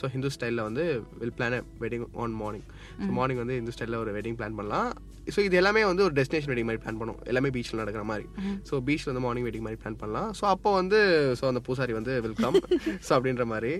ஸோ 0.00 0.10
ஹிந்து 0.14 0.32
ஸ்டைலில் 0.36 0.66
வந்து 0.68 0.84
will 1.20 1.36
plan 1.38 1.56
wedding 1.84 2.06
on 2.24 2.34
morning 2.42 2.66
so 3.04 3.10
morning 3.18 3.42
வந்து 3.44 3.58
ஹிந்து 3.60 3.74
ஸ்டைலில் 3.76 4.02
ஒரு 4.04 4.12
வெட்டிங் 4.18 4.38
பிளான் 4.40 4.58
பண்ணலாம். 4.60 4.90
ஸோ 5.34 5.40
இது 5.46 5.56
எல்லாமே 5.60 5.82
வந்து 5.90 6.02
ஒரு 6.06 6.14
டெஸ்டினேஷன் 6.18 6.50
வெட்டிங் 6.50 6.68
மாதிரி 6.68 6.82
பிளான் 6.84 6.98
பண்ணும் 7.00 7.18
எல்லாமே 7.30 7.50
பீச்சில் 7.56 7.80
நடக்கிற 7.82 8.02
மாதிரி. 8.10 8.26
ஸோ 8.68 8.74
பீச்சில் 8.86 9.10
வந்து 9.10 9.22
மார்னிங் 9.26 9.46
வெட்டிங் 9.48 9.64
மாதிரி 9.66 9.80
பிளான் 9.82 9.98
பண்ணலாம். 10.02 10.30
ஸோ 10.38 10.44
அப்போ 10.54 10.72
வந்து 10.80 10.98
ஸோ 11.40 11.44
அந்த 11.50 11.60
பூசாரி 11.66 11.94
வந்து 11.98 12.14
வெல்கம் 12.26 12.58
ஸோ 13.06 13.10
அப்படின்ற 13.16 13.44
மாதிரி. 13.52 13.72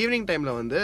ஈவினிங் 0.00 0.26
டைமில் 0.30 0.52
வந்து 0.60 0.80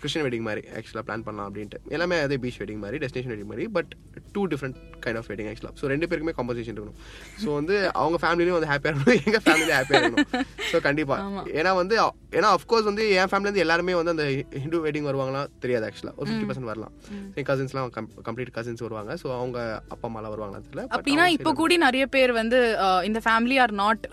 கிறிஸ்டின் 0.00 0.24
வெட்டிங் 0.26 0.46
மாதிரி 0.48 0.62
ஆக்சுவலாக 0.78 1.04
பிளான் 1.08 1.24
பண்ணலாம் 1.28 1.48
அப்படின்ட்டு. 1.50 1.80
எல்லாமே 1.96 2.18
அதே 2.26 2.38
பீச் 2.44 2.60
வெட்டிங் 2.62 2.82
மாதிரி 2.84 2.98
டெஸ்டினேஷன் 3.04 3.32
வெட்டிங் 3.34 3.50
மாதிரி 3.52 3.66
but 3.78 3.92
two 4.34 4.44
different 4.52 4.78
kind 5.06 5.20
of 5.20 5.28
wedding 5.32 5.50
ஆக்சுவலாக 5.52 5.74
ஸோ 5.80 5.90
ரெண்டு 5.94 6.08
பேருக்குமே 6.10 6.34
காம்பன்சேஷன் 6.40 6.76
இருக்கணும். 6.76 6.98
ஸோ 7.44 7.48
வந்து 7.60 7.76
அவங்க 8.02 8.18
ஃபேமிலியும் 8.24 8.58
வந்து 8.58 8.70
ஹாப்பியாக 8.72 8.92
இருக்கணும். 8.94 9.20
எங்கள் 9.26 9.44
ஃபேமிலியும் 9.46 9.78
ஹாப்பியாக 9.78 10.02
இருக்கணும். 10.02 10.46
ஸோ 10.72 10.80
கண்டிப்பாக 10.88 11.44
ஏன்னா 11.60 11.72
வந்து 11.82 11.96
ஏன்னா 12.34 12.48
அஃப்கோர்ஸ் 12.56 12.88
வந்து 12.88 13.04
என் 13.16 13.30
ஃபேமிலி 13.30 13.48
வந்து 13.50 13.62
எல்லாருமே 13.64 13.94
வந்து 13.94 14.14
அந்த 14.14 14.24
ஹிந்து 14.62 14.80
வெட்டிங் 14.86 15.08
வருவாங்களா 15.10 15.42
தெரியாது 15.60 15.86
ஆக்சுவலாக 15.88 16.18
ஒரு 16.20 16.28
ஃபிஃப்டி 16.28 16.48
பர்சன்ட் 16.48 16.70
வரலாம் 16.72 16.92
என் 17.34 17.48
கசின்ஸ்லாம் 17.50 17.92
கம்ப்ளீட் 18.28 18.52
கசின்ஸ் 18.58 18.82
வருவாங்க 18.82 19.14
ஸோ 19.14 19.28
அவங்க 19.38 19.58
அப்பா 19.88 20.08
அம்மாலாம் 20.08 20.34
வருவாங்களா 20.34 20.62
தெரியல 20.62 20.84
அப்படின்னா 20.90 21.26
இப்போ 21.28 21.52
கூடி 21.52 21.76
நிறைய 21.76 22.06
பேர் 22.06 22.32
வந்து 22.32 22.60
இந்த 23.04 23.22
family 23.26 23.58
are 23.58 23.74
not 23.84 24.04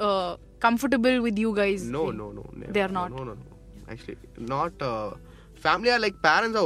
comfortable 0.60 1.18
with 1.20 1.40
you 1.40 1.51
guys 1.56 1.86
No, 1.90 2.04
no, 2.12 2.28
no. 2.32 2.44
never. 2.54 2.74
They 2.74 2.82
are 2.82 2.94
not. 3.00 3.12
No, 3.12 3.24
no, 3.24 3.34
no. 3.34 3.48
Actually, 3.90 4.18
not. 4.54 4.74
Uh, 4.82 5.10
family 5.58 5.90
are 5.90 6.00
like 6.00 6.18
parents 6.22 6.58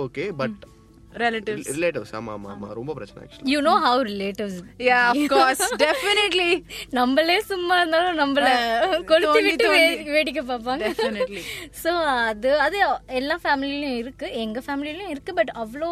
relatives. 1.23 1.65
Relatives. 1.73 2.09
ஆமா 2.19 2.31
ஆமா 2.35 2.49
ஆமா. 2.53 2.67
ரொம்ப 2.77 2.91
பிரச்சனை 2.97 3.19
actually 3.23 3.51
you 3.51 3.59
know 3.67 3.73
how 3.85 4.01
relatives 4.09 4.57
yeah 4.87 5.03
of 5.11 5.19
course. 5.33 5.63
Definitely. 5.83 6.49
நம்மளே 6.97 7.37
சும்மா 7.51 7.75
இருந்தாலும் 7.81 8.19
நம்மள 8.21 8.47
கொளுத்தி 9.11 9.41
விட்டு 9.47 9.69
வேடிக்கை 10.15 10.43
பார்ப்பாங்க. 10.51 10.83
Definitely. 10.89 11.43
ஸோ 11.83 11.91
அது 12.29 12.51
அது 12.65 12.77
எல்லா 13.21 13.37
ஃபேமிலிலையும் 13.43 13.99
இருக்கு. 14.03 14.27
எங்க 14.43 14.59
ஃபேமிலிலையும் 14.67 15.13
இருக்கு 15.15 15.33
பட் 15.39 15.53
அவ்வளோ 15.63 15.89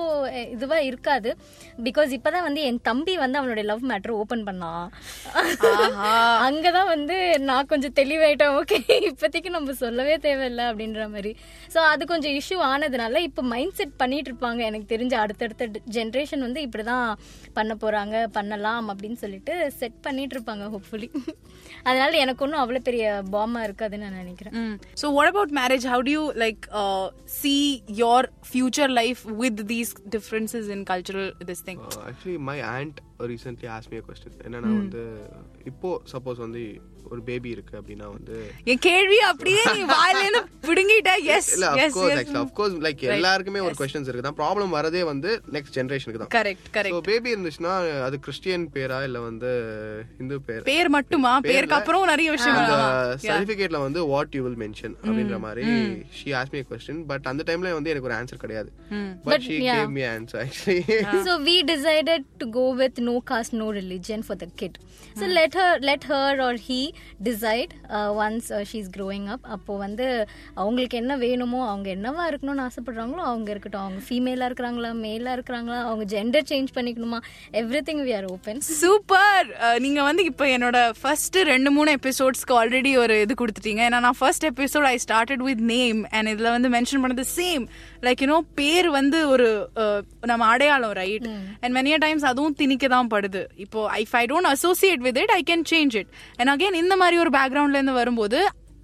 இதுவா 0.56 0.80
இருக்காது. 0.90 1.30
பிகாஸ் 1.88 2.12
இப்பதான் 2.18 2.48
வந்து 2.48 2.64
என் 2.70 2.82
தம்பி 2.90 3.16
வந்து 3.24 3.40
அவனுடைய 3.42 3.66
லவ் 3.72 3.86
மேட்டர் 3.92 4.16
ஓபன் 4.22 4.46
பண்ணான் 4.50 4.86
அங்கதான் 6.48 6.92
வந்து 6.94 7.18
நான் 7.50 7.70
கொஞ்சம் 7.72 7.96
தெளிவாயிட்டேன். 8.02 8.56
ஓகே 8.60 8.80
இப்போதைக்கு 9.10 9.50
நம்ம 9.58 9.74
சொல்லவே 9.84 10.18
தேவையில்லை 10.28 10.66
அப்படின்ற 10.72 11.10
மாதிரி. 11.16 11.34
ஸோ 11.74 11.80
அது 11.94 12.04
கொஞ்சம் 12.12 12.36
இஷ்யூ 12.40 12.60
ஆனதுனால 12.72 13.22
இப்போ 13.30 13.42
மைண்ட் 13.54 13.78
செட் 13.80 14.00
பண்ணிட்டு 14.02 14.30
இருப்பாங்க. 14.32 14.62
எனக்கு 14.70 14.88
தெரிஞ்ச 14.94 15.13
அடுத்தடுத்த 15.16 15.82
ஜென்ரேஷன் 15.92 16.40
வந்து 16.40 16.62
இப்படிதான் 16.68 17.08
பண்ண 17.54 17.74
போறாங்க 17.76 18.28
பண்ணலாம் 18.32 18.90
அப்படின்னு 18.90 19.20
சொல்லிட்டு 19.24 19.72
செட் 19.72 20.02
பண்ணிட்டு 20.02 20.36
இருப்பாங்க 20.38 20.66
ஹோப்ஃபுல்லி 20.74 21.10
அதனால 21.88 22.12
எனக்கு 22.18 22.44
ஒன்றும் 22.46 22.62
அவ்வளோ 22.64 22.80
பெரிய 22.80 23.06
பாமா 23.30 23.64
இருக்காதுன்னு 23.64 24.06
நான் 24.06 24.22
நினைக்கிறேன். 24.24 24.58
So, 24.96 25.08
what 25.12 25.28
about 25.28 25.52
marriage? 25.52 25.86
How 25.86 26.02
do 26.02 26.12
you 26.12 26.26
like 26.36 26.68
uh, 26.72 27.06
see 27.40 27.62
your 28.02 28.20
future 28.44 28.90
life 29.02 29.24
with 29.42 29.68
these 29.68 29.94
differences 30.10 30.68
in 30.68 30.86
cultural 30.86 31.28
this 31.46 31.62
thing? 31.62 31.80
Actually 32.10 32.38
my 32.50 32.58
aunt 32.76 33.00
recently 33.32 33.70
as 33.76 33.92
me 33.94 34.00
question 34.08 34.40
என்னன்னா 34.46 34.72
வந்து 34.82 35.04
இப்போ 35.72 35.90
சப்போஸ் 36.14 36.42
வந்து 36.46 36.64
ஒரு 37.12 37.22
பேபி 37.28 37.50
இருக்கு 37.56 37.74
அப்படின்னா 37.80 38.08
வந்து 38.14 38.36
என் 38.72 38.82
கேள்வி 38.86 39.18
அப்படியே 39.30 39.64
நீ 39.76 39.82
வாயில 39.94 40.22
இருந்து 40.26 40.42
பிடுங்கிட்ட. 40.68 41.12
எஸ் 41.36 41.50
இல்ல 41.56 41.66
of course 41.74 42.14
actually 42.20 42.40
of course 42.44 42.76
like 42.86 43.02
எல்லாருக்குமே 43.16 43.62
ஒரு 43.68 43.76
கொஸ்டின்ஸ் 43.80 44.10
இருக்கு. 44.10 44.26
தான் 44.28 44.38
ப்ராப்ளம் 44.40 44.72
வரதே 44.78 45.02
வந்து 45.10 45.30
நெக்ஸ்ட் 45.56 45.76
ஜெனரேஷனுக்கு 45.78 46.22
தான். 46.22 46.32
கரெக்ட் 46.38 46.70
கரெக்ட் 46.78 46.96
ஸோ 46.96 47.02
பேபி 47.10 47.34
இருந்துச்சுன்னா 47.34 47.74
அது 48.08 48.18
கிறிஸ்டியன் 48.28 48.66
பேரா 48.76 49.00
இல்ல 49.08 49.20
வந்து 49.28 49.52
இந்து 50.22 50.38
பேர்? 50.48 50.64
பேர் 50.72 50.90
மட்டுமா? 50.98 51.34
பேருக்கு 51.50 51.78
அப்புறம் 51.80 52.08
நிறைய 52.14 52.30
விஷயம். 52.38 52.62
சர்டிபிகேட்ல 53.26 53.82
வந்து 53.88 54.02
வாட் 54.14 54.38
யூ 54.38 54.44
வில் 54.48 54.60
மென்ஷன் 54.64 54.96
அப்படின்ற 55.04 55.40
மாதிரி 55.46 55.66
ஷி 56.20 56.32
ஆஸ் 56.42 56.54
மீ 56.56 56.62
கொஸ்டின் 56.72 57.04
பட் 57.12 57.28
அந்த 57.34 57.46
டைம்ல 57.50 57.76
வந்து 57.80 57.94
எனக்கு 57.94 58.10
ஒரு 58.12 58.18
ஆன்சர் 58.20 58.44
கிடையாது. 58.46 58.72
But 59.28 59.46
she. 59.50 59.58
Gave 59.70 59.94
me 60.00 60.06
answer 60.16 60.42
actually 60.46 60.80
so 61.28 61.36
we 61.50 61.58
decided 61.74 62.24
to 62.42 62.48
go 62.58 62.66
with 62.82 62.98
no 63.14 63.22
caste 63.32 63.56
no 63.64 63.70
religion 63.80 64.22
for 64.30 64.38
the 64.44 64.50
kid. 64.62 64.74
So 65.20 65.26
let 65.40 65.54
her 65.60 65.72
let 65.90 66.04
her 66.12 66.28
or 66.46 66.54
he 66.68 66.80
decide 67.28 67.72
uh, 67.90 68.10
once 68.18 68.46
uh, 68.52 68.64
she's 68.70 68.88
growing 68.98 69.26
up. 69.34 69.42
அப்போ 69.56 69.74
வந்து 69.84 70.06
அவங்களுக்கு 70.62 70.96
என்ன 71.02 71.14
வேணுமோ 71.24 71.60
அவங்க 71.72 71.88
என்னவா 71.96 72.24
இருக்கணும்னு 72.30 72.64
ஆசைப்படுறாங்களோ 72.68 73.24
அவங்க 73.32 73.50
இருக்கட்டும். 73.54 73.84
அவங்க 73.86 74.02
ஃபீமேலா 74.08 74.48
இருக்கிறாங்களா 74.50 74.92
மேலா 75.06 75.32
இருக்கிறாங்களா 75.38 75.80
அவங்க 75.90 76.06
gender 76.14 76.48
change 76.52 76.72
பண்ணிக்கணுமா 76.78 77.20
everything 77.90 78.02
we 78.08 78.14
are 78.20 78.28
open 78.36 78.62
super 78.82 79.48
நீங்க 79.86 80.02
வந்து 80.10 80.24
இப்போ 80.32 80.48
என்னோட 80.56 80.78
ஃபர்ஸ்ட் 81.02 81.38
ரெண்டு 81.54 81.72
மூணு 81.78 81.92
எபிசோட்ஸ்க்கு 82.00 82.56
ஆல்ரெடி 82.60 82.94
ஒரு 83.04 83.18
இது 83.26 83.36
கொடுத்துட்டீங்க. 83.42 83.84
ஏன்னா 83.90 84.02
நான் 84.08 84.20
first 84.22 84.48
episode 84.52 84.88
I 84.94 84.96
started 85.06 85.44
with 85.50 85.64
name 85.76 86.02
and 86.18 86.32
இதுல 86.34 86.52
வந்து 86.56 86.72
மென்ஷன் 86.78 87.04
பண்ணது 87.06 87.26
சேம் 87.38 87.66
லைக் 88.08 88.24
யூனோ 88.26 88.40
பேர் 88.62 88.90
வந்து 89.00 89.20
ஒரு 89.34 89.50
uh, 89.84 90.00
நம்ம 90.32 90.44
அடையாளம் 90.54 90.96
ரைட் 91.02 91.26
அண்ட் 91.62 91.74
மெனிய 91.78 91.96
டைம்ஸ் 92.06 92.26
அதுவும் 92.32 92.58
திணிக்க 92.62 92.86
தான் 92.96 93.03
படுது. 93.14 93.44
இப்போ 93.66 93.80
if 94.06 94.18
I 94.22 94.26
don't 94.32 94.52
associate 94.56 95.06
with 95.08 95.22
it 95.24 95.34
I 95.38 95.42
can 95.52 95.70
change 95.72 95.96
it 96.02 96.12
and 96.40 96.52
again 96.56 96.82
இந்த 96.84 96.98
மாதிரி 97.04 97.18
ஒரு 97.24 97.34
பேக்ரவுண்ட்லேருந்து 97.38 98.02
வரும்போது 98.02 98.42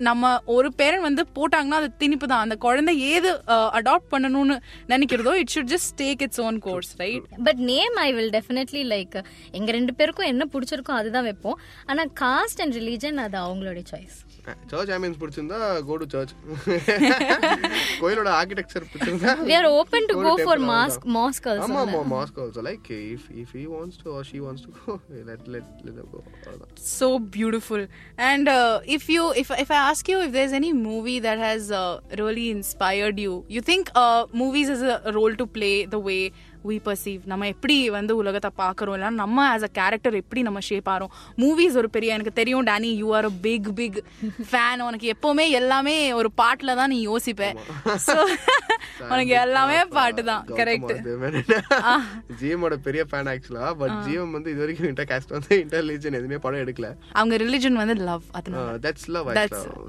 நம்ம 0.08 0.26
ஒரு 0.56 0.70
பேரண்ட் 0.80 1.06
வந்து 1.08 1.24
போட்டாங்கன்னா 1.38 1.78
அது 1.80 1.88
திணிப்பு 2.02 2.28
தான். 2.32 2.44
அந்த 2.46 2.56
குழந்தை 2.66 2.94
ஏது 3.14 3.32
அடாப்ட் 3.78 4.12
பண்ணணும்னு 4.14 4.56
நினைக்கிறதோ 4.94 5.32
it 5.42 5.52
should 5.56 5.72
just 5.74 5.94
take 6.02 6.22
its 6.26 6.42
own 6.46 6.60
course 6.68 6.92
right 7.02 7.26
but 7.48 7.62
name 7.72 7.98
I 8.06 8.08
will 8.18 8.34
definitely 8.38 8.84
like 8.94 9.18
எங்க 9.60 9.70
ரெண்டு 9.78 9.96
பேருக்கும் 10.00 10.32
என்ன 10.34 10.48
பிடிச்சிருக்கோ 10.54 10.96
அதுதான் 11.02 11.28
வைப்போம். 11.30 11.60
ஆனா 11.86 12.06
காஸ்ட் 12.24 12.64
அண்ட் 12.66 12.78
ரிலீஜன் 12.82 13.20
அது 13.26 13.38
அவங்களுடைய 13.46 13.86
சாய்ஸ் 13.94 14.20
சர்ச் 14.71 14.91
ஆம்பியன்ஸ் 14.95 15.19
பிடிச்சிருந்தா 15.21 15.59
கோ 15.89 15.95
டு 16.01 16.07
சர்ச் 16.15 16.33
கோயிலோட 18.01 18.31
ஆர்கிடெக்சர் 18.41 18.87
பிடிச்சிருந்தா 18.93 19.33
we 19.49 19.55
are 19.59 19.69
open 19.79 20.03
to 20.11 20.15
go 20.17 20.25
go 20.27 20.33
to 20.41 20.45
for 20.49 20.57
temple 20.57 20.67
mosque 20.73 21.05
அவ்வளவுதான். 21.05 21.15
mosque 21.19 21.47
also 21.53 21.65
ஆமா 21.67 21.81
ஆமா 21.85 22.01
mosque 22.15 22.39
also 22.45 22.63
like 22.69 22.89
if 23.15 23.27
if 23.43 23.53
he 23.59 23.65
wants 23.75 23.99
to 24.05 24.09
or 24.19 24.27
she 24.31 24.41
wants 24.47 24.65
to 24.67 24.73
go 24.79 24.95
let 25.31 25.47
let 25.55 25.71
let 25.87 26.01
go 26.15 26.21
அவ்வளவுதான் 26.33 26.73
so 26.95 27.09
beautiful 27.39 27.83
and 28.31 28.47
uh, 28.57 28.75
if 28.97 29.05
you 29.15 29.25
if 29.43 29.51
if 29.65 29.71
i 29.77 29.83
ask 29.91 30.11
you 30.13 30.19
if 30.27 30.33
there's 30.37 30.57
any 30.61 30.73
movie 30.89 31.19
that 31.29 31.39
has 31.49 31.65
uh, 31.75 31.85
really 32.23 32.49
inspired 32.59 33.19
you 33.27 33.35
you 33.57 33.63
think 33.71 33.85
uh, 34.05 34.23
movies 34.43 34.69
has 34.75 34.83
a 34.93 35.15
role 35.19 35.37
to 35.43 35.49
play 35.59 35.75
the 35.87 36.03
way 36.11 36.23
we 36.68 36.76
perceive. 36.80 37.22
நம்ம 37.32 37.48
எப்படி 37.54 37.76
வந்து 37.98 38.14
உலகத்தை 38.22 38.50
பார்க்கறோம்? 38.62 38.96
இல்ல 38.98 39.10
நம்ம 39.20 39.38
as 39.54 39.66
a 39.68 39.72
character 39.78 40.16
எப்படி 40.22 40.42
நம்ம 40.48 40.60
shape 40.70 40.90
ஆறோம்? 40.94 41.12
Movies 41.42 41.78
ஒரு 41.82 41.90
பெரிய 41.96 42.16
எனக்கு 42.18 42.34
தெரியும் 42.40 42.66
Danny 42.70 42.90
you 43.02 43.08
are 43.18 43.28
a 43.30 43.34
big 43.46 43.70
big 43.80 44.00
fan 44.52 44.84
உனக்கு 44.88 45.08
எப்பவுமே 45.16 45.46
எல்லாமே 45.60 45.96
ஒரு 46.20 46.32
பாட்டுல 46.42 46.76
தான் 46.82 46.92
நீ 46.96 47.00
யோசிப்ப. 47.08 47.44
So, 48.08 48.18
உனக்கு 49.14 49.34
எல்லாமே 49.46 49.80
பாட்டு 49.98 50.24
தான். 50.32 50.44
கரெக்ட் 50.60 50.94
ஜிஎமோட 52.42 52.78
பெரிய 52.88 53.04
ஃபேன் 53.12 53.32
ஆக்சுவலா 53.34 53.68
பட் 53.82 53.98
ஜிஎம் 54.08 54.36
வந்து 54.38 54.52
இது 54.54 54.64
வரைக்கும் 54.66 54.90
இன்டர் 54.92 55.10
காஸ்ட் 55.12 55.36
வந்து 55.38 55.54
இன்டர் 55.64 55.86
ரிலிஜன் 55.88 56.20
எதுவுமே 56.20 56.40
படம் 56.46 56.64
எடுக்கல. 56.66 56.90
அவங்க 57.20 57.36
ரிலிஜன் 57.46 57.82
வந்து 57.84 57.98
லவ் 58.10 58.26
அதனால. 58.40 58.78
That's 58.88 59.10
love 59.16 59.30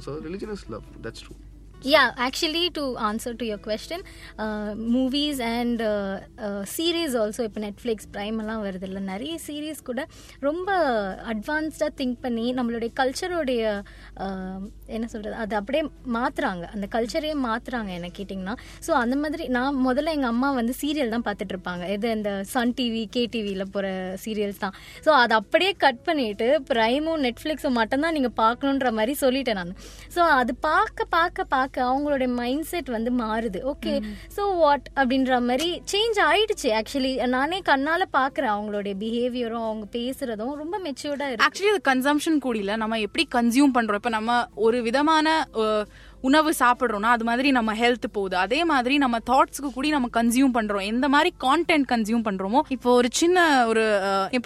so 0.06 0.12
religion 0.28 0.54
is 0.56 0.66
love 0.74 0.86
that's 1.06 1.24
true 1.26 1.34
yeah 1.82 2.12
actually 2.18 2.68
to 2.70 2.96
answer 2.98 3.32
to 3.32 3.44
your 3.44 3.58
question 3.58 4.00
uh, 4.38 4.74
movies 4.74 5.40
and 5.40 5.80
uh, 5.80 6.20
uh, 6.38 6.64
series 6.64 7.12
also 7.20 7.42
இப்போ 7.48 7.60
நெட்ஃப்ளிக்ஸ் 7.64 8.08
ப்ரைம் 8.14 8.38
எல்லாம் 8.42 8.62
வருது 8.64 8.86
இல்லை 8.88 9.00
நிறைய 9.10 9.34
சீரீஸ் 9.44 9.80
கூட 9.88 10.00
ரொம்ப 10.46 10.68
அட்வான்ஸ்டாக 11.32 11.90
திங்க் 12.00 12.18
பண்ணி 12.24 12.44
நம்மளுடைய 12.58 12.90
கல்ச்சருடைய 13.00 13.62
uh, 14.24 14.58
என்ன 14.96 15.06
சொல்கிறது 15.12 15.36
அது 15.44 15.54
அப்படியே 15.60 15.82
மாற்றுறாங்க 16.16 16.64
அந்த 16.74 16.86
கல்ச்சரையே 16.94 17.36
மாற்றுறாங்க 17.46 17.90
என்ன 17.98 18.10
கேட்டிங்கன்னா. 18.18 18.54
ஸோ 18.86 18.92
அந்த 19.02 19.16
மாதிரி 19.22 19.46
நான் 19.56 19.78
முதல்ல 19.86 20.14
எங்கள் 20.16 20.32
அம்மா 20.34 20.50
வந்து 20.60 20.74
சீரியல் 20.82 21.14
தான் 21.14 21.26
பார்த்துட்ருப்பாங்க 21.28 21.84
இது 21.96 22.10
இந்த 22.18 22.30
சன் 22.52 22.74
டிவி 22.80 23.02
கே 23.16 23.22
டிவியில் 23.34 23.66
போகிற 23.74 23.94
சீரியல்ஸ் 24.24 24.62
தான். 24.64 24.76
ஸோ 25.06 25.12
அதை 25.22 25.34
அப்படியே 25.40 25.72
கட் 25.86 26.02
பண்ணிவிட்டு 26.08 26.48
ப்ரைமும் 26.72 27.22
நெட்ஃப்ளிக்ஸும் 27.28 27.78
மட்டும்தான் 27.80 28.16
நீங்கள் 28.18 28.36
பார்க்கணுன்ற 28.44 28.90
மாதிரி 29.00 29.14
சொல்லிட்டேன் 29.24 29.60
நான். 29.62 29.74
ஸோ 30.16 30.22
அது 30.40 30.54
பார்க்க 30.70 31.08
பார்க்க 31.18 31.48
பார்க்க 31.56 31.68
அவங்களுடைய 31.76 32.28
மைண்ட் 32.34 32.64
செட் 32.64 32.88
வந்து 32.88 33.12
மாறுது. 33.12 33.74
ஓகே 33.74 34.02
ஸோ 34.36 34.56
வாட் 34.56 34.88
அப்படின்ற 34.96 35.40
மாதிரி 35.42 35.82
சேஞ்ச் 35.92 36.18
ஆயிடுச்சு 36.30 36.68
ஆக்சுவலி 36.80 37.26
நானே 37.26 37.62
கண்ணால 37.64 38.02
பார்க்குறேன் 38.12 38.54
அவங்களுடைய 38.56 38.94
பிஹேவியரும் 39.00 39.66
அவங்க 39.68 39.86
பேசுறதும். 39.98 40.54
ரொம்ப 40.54 40.78
மெச்சூர்டா 40.78 41.26
இருக்கு. 41.30 41.46
ஆக்சுவலி 41.46 41.72
அது 41.74 41.82
கன்சம்ஷன் 41.92 42.40
கூடியில 42.44 42.76
நம்ம 42.76 42.98
எப்படி 42.98 43.26
கன்சியூம் 43.34 43.74
பண்றோம்? 43.74 43.94
இப்ப 43.94 44.08
நம்ம 44.08 44.46
ஒரு 44.54 44.82
விதமான 44.82 45.46
உணவு 46.28 46.50
சாப்பிடுறோம்னா 46.58 47.10
அது 47.16 47.24
மாதிரி 47.28 47.50
நம்ம 47.56 47.74
ஹெல்த் 47.80 48.06
போகுது. 48.16 48.36
அதே 48.44 48.60
மாதிரி 48.70 48.94
நம்ம 49.04 49.18
தாட்ஸ்க்கு 49.30 49.68
கூடி 49.76 49.88
நம்ம 49.94 50.08
கன்சியூம் 50.16 50.54
பண்றோம். 50.56 50.84
எந்த 50.92 51.06
மாதிரி 51.14 51.30
கான்டென்ட் 51.46 51.86
கன்சியூம் 51.92 52.24
பண்றோமோ 52.28 52.60
இப்போ 52.76 52.90
ஒரு 53.00 53.08
சின்ன 53.20 53.44
ஒரு 53.70 53.84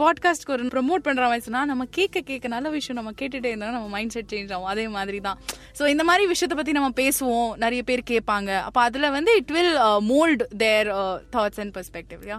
பாட்காஸ்ட்க்கு 0.02 0.54
ஒரு 0.57 0.71
ப்ரொமோட் 0.76 1.04
பண்ற 1.09 1.40
சொன்னா 1.47 1.62
நம்ம 1.73 1.87
கேட்க 1.99 2.23
கேட்க 2.31 2.52
நல்ல 2.54 2.71
விஷயம் 2.76 2.99
நம்ம 3.00 3.12
கேட்டுட்டே 3.23 3.50
இருந்தா 3.52 3.73
நம்ம 3.78 3.90
மைண்ட் 3.97 4.14
செட் 4.16 4.31
சேஞ்ச் 4.35 4.52
ஆகும். 4.54 4.71
அதே 4.75 4.87
மாதிரி 4.99 5.21
தான். 5.28 5.40
ஸோ 5.78 5.87
இந்த 5.95 6.04
மாதிரி 6.11 6.25
விஷயத்தை 6.35 6.59
பத்தி 6.61 6.76
நம்ம 6.78 6.93
பேசுவோம். 7.02 7.50
நிறைய 7.64 7.83
பேர் 7.90 8.02
கேட்பாங்க. 8.12 8.50
அப்ப 8.69 8.81
அதுல 8.88 9.11
வந்து 9.19 9.35
it 9.43 9.52
will 9.59 9.75
mould 10.12 10.45
their 10.64 10.90
thoughts 11.37 11.61
and 11.64 11.75
perspective 11.78 12.25
yeah 12.33 12.38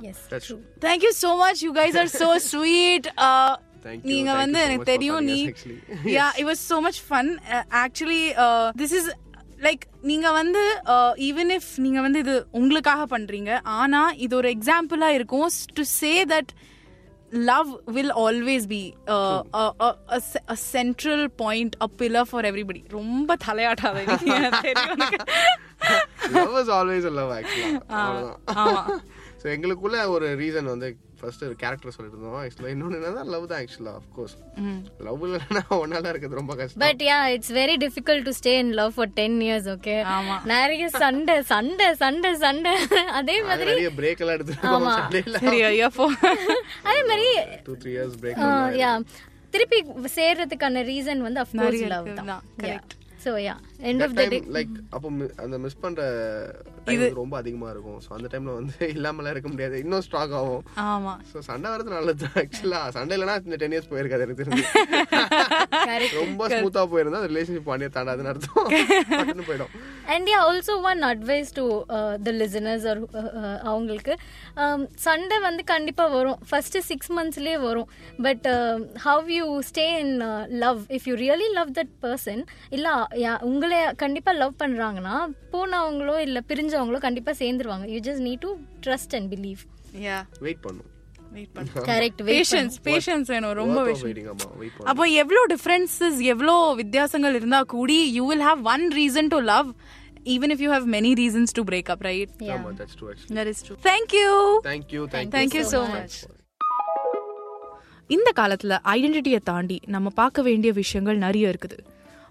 thank you 0.88 1.14
so 1.24 1.32
much 1.46 1.64
you 1.68 1.72
guys 1.84 2.00
are 2.04 2.12
so 2.24 2.32
sweet 2.52 3.10
Thank 3.88 4.04
you. 4.04 4.10
நீங்க 4.12 4.32
வந்து 4.40 4.60
எனக்கு 4.66 4.86
தெரியும். 4.92 5.26
நீ. 5.30 5.36
Yeah 6.14 6.28
it 6.40 6.48
was 6.48 6.62
so 6.70 6.78
much 6.86 7.00
fun 7.08 7.30
actually 7.82 8.24
this 8.80 8.96
is 9.00 9.10
like 9.62 9.84
நீங்க 10.02 10.32
வந்து 10.32 10.62
ஈவன் 11.18 11.52
இஃப் 11.52 11.72
நீங்க 11.76 12.02
வந்து 12.02 12.20
இது 12.20 12.48
உங்களுக்காக 12.52 13.18
பண்றீங்க 13.18 13.60
ஆனா 13.64 14.12
இது 14.16 14.36
ஒரு 14.36 14.50
எக்ஸாம்பிளா 14.50 15.08
இருக்கும் 15.08 15.50
to 15.74 15.84
say 16.00 16.24
that 16.24 16.52
love 17.32 17.70
will 17.86 18.12
always 18.12 18.68
be 18.68 18.94
central 20.56 21.30
point 21.36 21.76
a 21.78 21.88
pillar 21.98 22.30
for 22.30 22.46
everybody 22.46 22.84
ரொம்ப 22.90 23.38
தலையாட்டாத 23.46 24.04
எங்களுக்குள்ள 29.50 30.08
ஒரு 30.08 30.28
ரீசன் 30.36 30.64
வந்து 30.64 30.88
ஃபர்ஸ்ட் 31.20 31.44
கேரக்டர் 31.62 31.94
சொல்லிட்டு 31.96 32.18
இருந்தோம் 32.18 32.40
ஆக்சுவலா 32.42 32.72
இன்னொன்னு 32.74 32.98
என்னன்னா 33.00 33.24
லவ் 33.34 33.46
தான் 33.52 33.62
ஆக்சுவலா 33.64 33.94
கோர்ஸ் 34.16 34.36
லவ் 35.08 35.24
இல்லைன்னா 35.28 35.64
ஒன்னால 35.80 36.10
இருக்கிறது 36.12 36.40
ரொம்ப 36.42 36.56
கஷ்டம். 36.60 36.82
But 36.86 37.04
yeah 37.10 37.18
it's 37.36 37.54
very 37.60 37.76
difficult 37.86 38.26
to 38.28 38.34
stay 38.40 38.54
in 38.64 38.74
love 38.82 38.92
for 38.98 39.12
ten 39.20 39.38
years 39.48 39.70
okay 39.76 39.96
ஆமா. 40.16 40.38
நிறைய 40.54 40.88
சண்டை 41.04 41.38
சண்டை 41.54 41.88
சண்டை 42.04 42.32
சண்டை. 42.46 42.74
அதே 43.22 43.38
மாதிரி 43.50 43.70
நிறைய 43.74 43.92
பிரேக் 44.00 44.22
எல்லாம் 44.26 44.38
எடுத்துருக்கோம் 44.38 44.90
சண்டையில 45.00 45.42
சரி 45.46 45.62
ஐயா 45.72 45.90
போ. 46.00 46.08
அதே 46.90 47.00
மாதிரி 47.12 47.30
two 47.70 47.76
three 47.84 47.94
years 47.98 48.20
break 48.24 48.44
yeah 48.84 48.92
திருப்பி 49.56 49.78
சேர்றதுக்கான 50.20 50.86
ரீசன் 50.92 51.26
வந்து 51.28 51.42
அஃப் 51.46 51.58
கோர்ஸ் 51.62 51.84
லவ் 51.96 52.08
தான். 52.22 52.32
correct. 52.64 52.94
So 53.26 53.32
yeah 53.46 53.56
end 53.90 54.04
of 54.06 54.16
the 54.20 54.24
day 54.34 54.40
like 54.58 54.74
அப்போ 54.96 55.08
அந்த 55.46 55.58
மிஸ் 55.66 55.82
பண்ற 55.84 56.02
டைம் 56.88 57.04
ரொம்ப 57.22 57.36
அதிகமா 57.42 57.68
இருக்கும். 57.74 58.00
ஸோ 58.06 58.10
அந்த 58.18 58.28
டைம்ல 58.34 58.54
வந்து 58.58 58.76
இல்லாமலாம் 58.96 59.34
இருக்க 59.36 59.50
முடியாது. 59.54 59.76
இன்னும் 59.84 60.04
ஸ்ட்ராக் 60.08 60.36
ஆகும். 60.40 60.64
ஆமா. 60.86 61.14
ஸோ 61.32 61.38
சண்டை 61.50 61.70
வரது 61.74 61.96
நல்லது. 61.96 62.28
ஆக்சுவலா 62.44 62.82
சண்டை 62.98 63.16
இல்லைன்னா 63.18 63.38
இந்த 63.48 63.60
டென் 63.64 63.76
இயர்ஸ் 63.76 63.92
போயிருக்காது 63.94 64.26
எனக்கு 64.28 64.42
தெரிஞ்சு. 64.44 64.66
ரொம்ப 66.22 66.48
ஸ்மூத்தா 66.54 66.84
போயிருந்தா 66.94 67.22
அந்த 67.22 67.32
ரிலேஷன்ஷிப் 67.34 67.70
பாண்டிய 67.70 67.90
தாண்டாதுன்னு 67.98 68.34
அர்த்தம். 68.34 68.70
போயிடும். 69.50 69.74
And 70.14 70.28
yeah 70.32 70.40
also 70.48 70.74
one 70.90 71.02
advice 71.10 71.52
to 71.58 71.66
the 72.26 72.32
listeners 72.42 72.86
are 72.92 73.02
அவங்களுக்கு. 73.72 74.14
Um, 74.64 74.82
சண்டை 75.06 75.38
வந்து 75.48 75.64
கண்டிப்பாக 75.74 76.10
வரும். 76.16 76.40
ஃபர்ஸ்ட் 76.50 76.78
சிக்ஸ் 76.90 77.12
மந்த்ஸ்லேயே 77.18 77.58
வரும். 77.68 77.90
But 78.28 78.48
how 79.08 79.30
you 79.38 79.46
stay 79.70 79.86
in 80.04 80.16
love 80.66 80.82
if 80.98 81.08
you 81.12 81.16
really 81.26 81.50
love 81.60 81.72
that 81.80 81.94
person 82.06 82.44
இல்லை 82.78 82.94
உங்களை 83.52 83.80
கண்டிப்பாக 84.04 84.38
லவ் 84.42 84.60
பண்ணுறாங்கன்னா 84.64 85.18
போனவங்களோ 85.54 86.18
இல்லை 86.28 86.44
பிரிஞ்சவங்களோ 86.52 87.02
கண்டிப்பாக 87.08 87.38
சேர்ந்துருவாங்க. 87.44 87.88
You 87.96 88.02
just 88.10 88.26
need 88.30 88.44
to 88.48 88.54
trust 88.88 89.16
and 89.20 89.32
believe 89.36 89.64
yeah 90.08 90.20
wait 90.48 90.62
பண்ணும். 90.68 90.90
வெயிட் 91.36 91.60
கரெக்ட் 91.90 92.22
பேஷன்ஸ் 92.32 92.76
பேஷன்ஸ் 92.88 93.30
வேணும் 93.34 93.56
ரொம்ப 93.62 93.80
அப்போ 94.92 95.04
எவ்வளோ 95.24 95.44
டிஃப்ரென்சஸ் 95.54 96.20
எவ்வளோ 96.34 96.56
வித்தியாசங்கள் 96.82 97.38
இருந்தா 97.40 97.62
கூடி 97.76 98.00
you 98.18 98.26
will 98.32 98.46
have 98.50 98.62
one 98.74 98.86
reason 99.00 99.32
to 99.36 99.40
love 99.54 99.70
even 100.36 100.54
if 100.56 100.64
you 100.66 100.70
have 100.76 100.88
many 100.96 101.12
reasons 101.22 101.56
to 101.60 101.64
break 101.72 101.92
up 101.96 102.06
right 102.10 102.32
thank you 103.90 104.30
thank you 104.70 105.02
Thank 105.38 105.54
you. 105.58 105.66
So 105.74 105.82
much. 105.96 106.16
இந்த 108.10 108.30
காலத்துல 108.40 108.74
ஐடென்டிட்டியை 108.96 109.40
தாண்டி 109.52 109.78
நம்ம 109.94 110.08
பார்க்க 110.22 110.48
வேண்டிய 110.48 110.72
விஷயங்கள் 110.74 111.18
நிறைய 111.18 111.52
இருக்குது. 111.54 111.78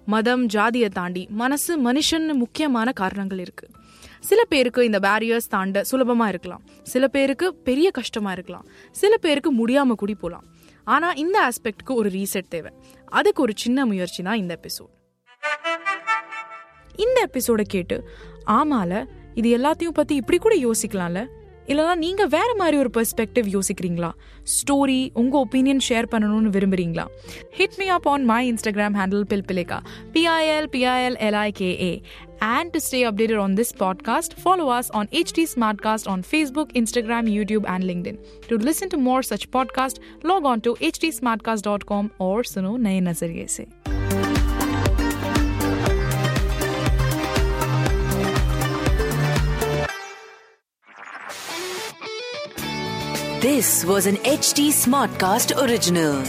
மதம் 0.06 0.44
ஜாதியை 0.46 0.88
தாண்டி 0.98 1.22
மனசு 1.42 1.72
மனுஷன் 1.86 2.26
முக்கியமான 2.42 2.88
காரணங்கள் 3.00 3.38
இருக்கு. 3.38 3.66
சில 4.28 4.40
பேருக்கு 4.52 4.80
இந்த 4.88 4.98
பேரியர்ஸ் 5.06 5.52
தாண்ட 5.54 5.84
சுலபமாக 5.90 6.32
இருக்கலாம். 6.32 6.62
சில 6.92 7.04
பேருக்கு 7.14 7.46
பெரிய 7.68 7.88
கஷ்டமாக 7.98 8.34
இருக்கலாம். 8.36 8.66
சில 9.02 9.12
பேருக்கு 9.24 9.52
முடியாமல் 9.60 10.00
கூடி 10.02 10.16
போகலாம் 10.22 10.46
ஆனால் 10.94 11.18
இந்த 11.24 11.36
ஆஸ்பெக்ட்க்கு 11.48 11.92
ஒரு 12.00 12.08
ரீசெட் 12.18 12.52
தேவை. 12.54 12.72
அதுக்கு 13.18 13.42
ஒரு 13.46 13.54
சின்ன 13.62 13.86
முயற்சி 13.90 14.20
தான் 14.28 14.40
இந்த 14.42 14.52
எபிசோட் 14.60 14.92
இந்த 17.04 17.18
எபிசோட 17.28 17.62
கேட்டு 17.74 17.96
ஆமால 18.58 18.92
இது 19.40 19.48
எல்லாத்தையும் 19.58 19.96
பற்றி 19.98 20.14
இப்படி 20.20 20.38
கூட 20.44 20.54
யோசிக்கலாம்ல? 20.66 21.20
இல்லைனா 21.70 21.92
நீங்கள் 22.02 22.30
வேற 22.34 22.50
மாதிரி 22.60 22.76
ஒரு 22.80 22.90
பெர்ஸ்பெக்டிவ் 22.96 23.46
யோசிக்கிறீங்களா? 23.54 24.10
ஸ்டோரி 24.54 24.98
உங்கள் 25.20 25.42
ஒப்பீனியன் 25.44 25.80
ஷேர் 25.86 26.08
பண்ணணும்னு 26.12 26.50
விரும்புறீங்களா? 26.56 27.04
Hit 27.58 27.76
me 27.80 27.86
up 27.96 28.08
on 28.12 28.24
my 28.30 28.40
Instagram 28.50 28.96
handle 29.00 29.24
Bilbilika 29.30 29.78
B I L 30.14 30.68
B I L 30.74 31.16
L I K A 31.28 31.92
And 32.40 32.72
to 32.72 32.80
stay 32.80 33.02
updated 33.02 33.40
on 33.42 33.54
this 33.54 33.72
podcast, 33.72 34.34
follow 34.34 34.68
us 34.68 34.90
on 34.90 35.06
HT 35.08 35.44
Smartcast 35.54 36.08
on 36.08 36.22
Facebook, 36.22 36.72
Instagram, 36.72 37.28
YouTube, 37.28 37.64
and 37.68 37.84
LinkedIn. 37.84 38.18
To 38.48 38.58
listen 38.58 38.88
to 38.90 38.96
more 38.96 39.22
such 39.22 39.50
podcasts, 39.50 39.98
log 40.22 40.44
on 40.44 40.60
to 40.62 40.74
htsmartcast.com 40.76 42.12
or 42.18 42.42
suno 42.42 42.76
naye 42.78 43.00
nazariye 43.00 43.48
se. 43.48 43.66
This 53.40 53.84
was 53.84 54.06
an 54.06 54.16
HT 54.16 54.70
Smartcast 54.72 55.52
original. 55.62 56.22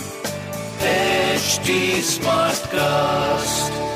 HT 0.79 2.01
Smartcast. 2.03 3.94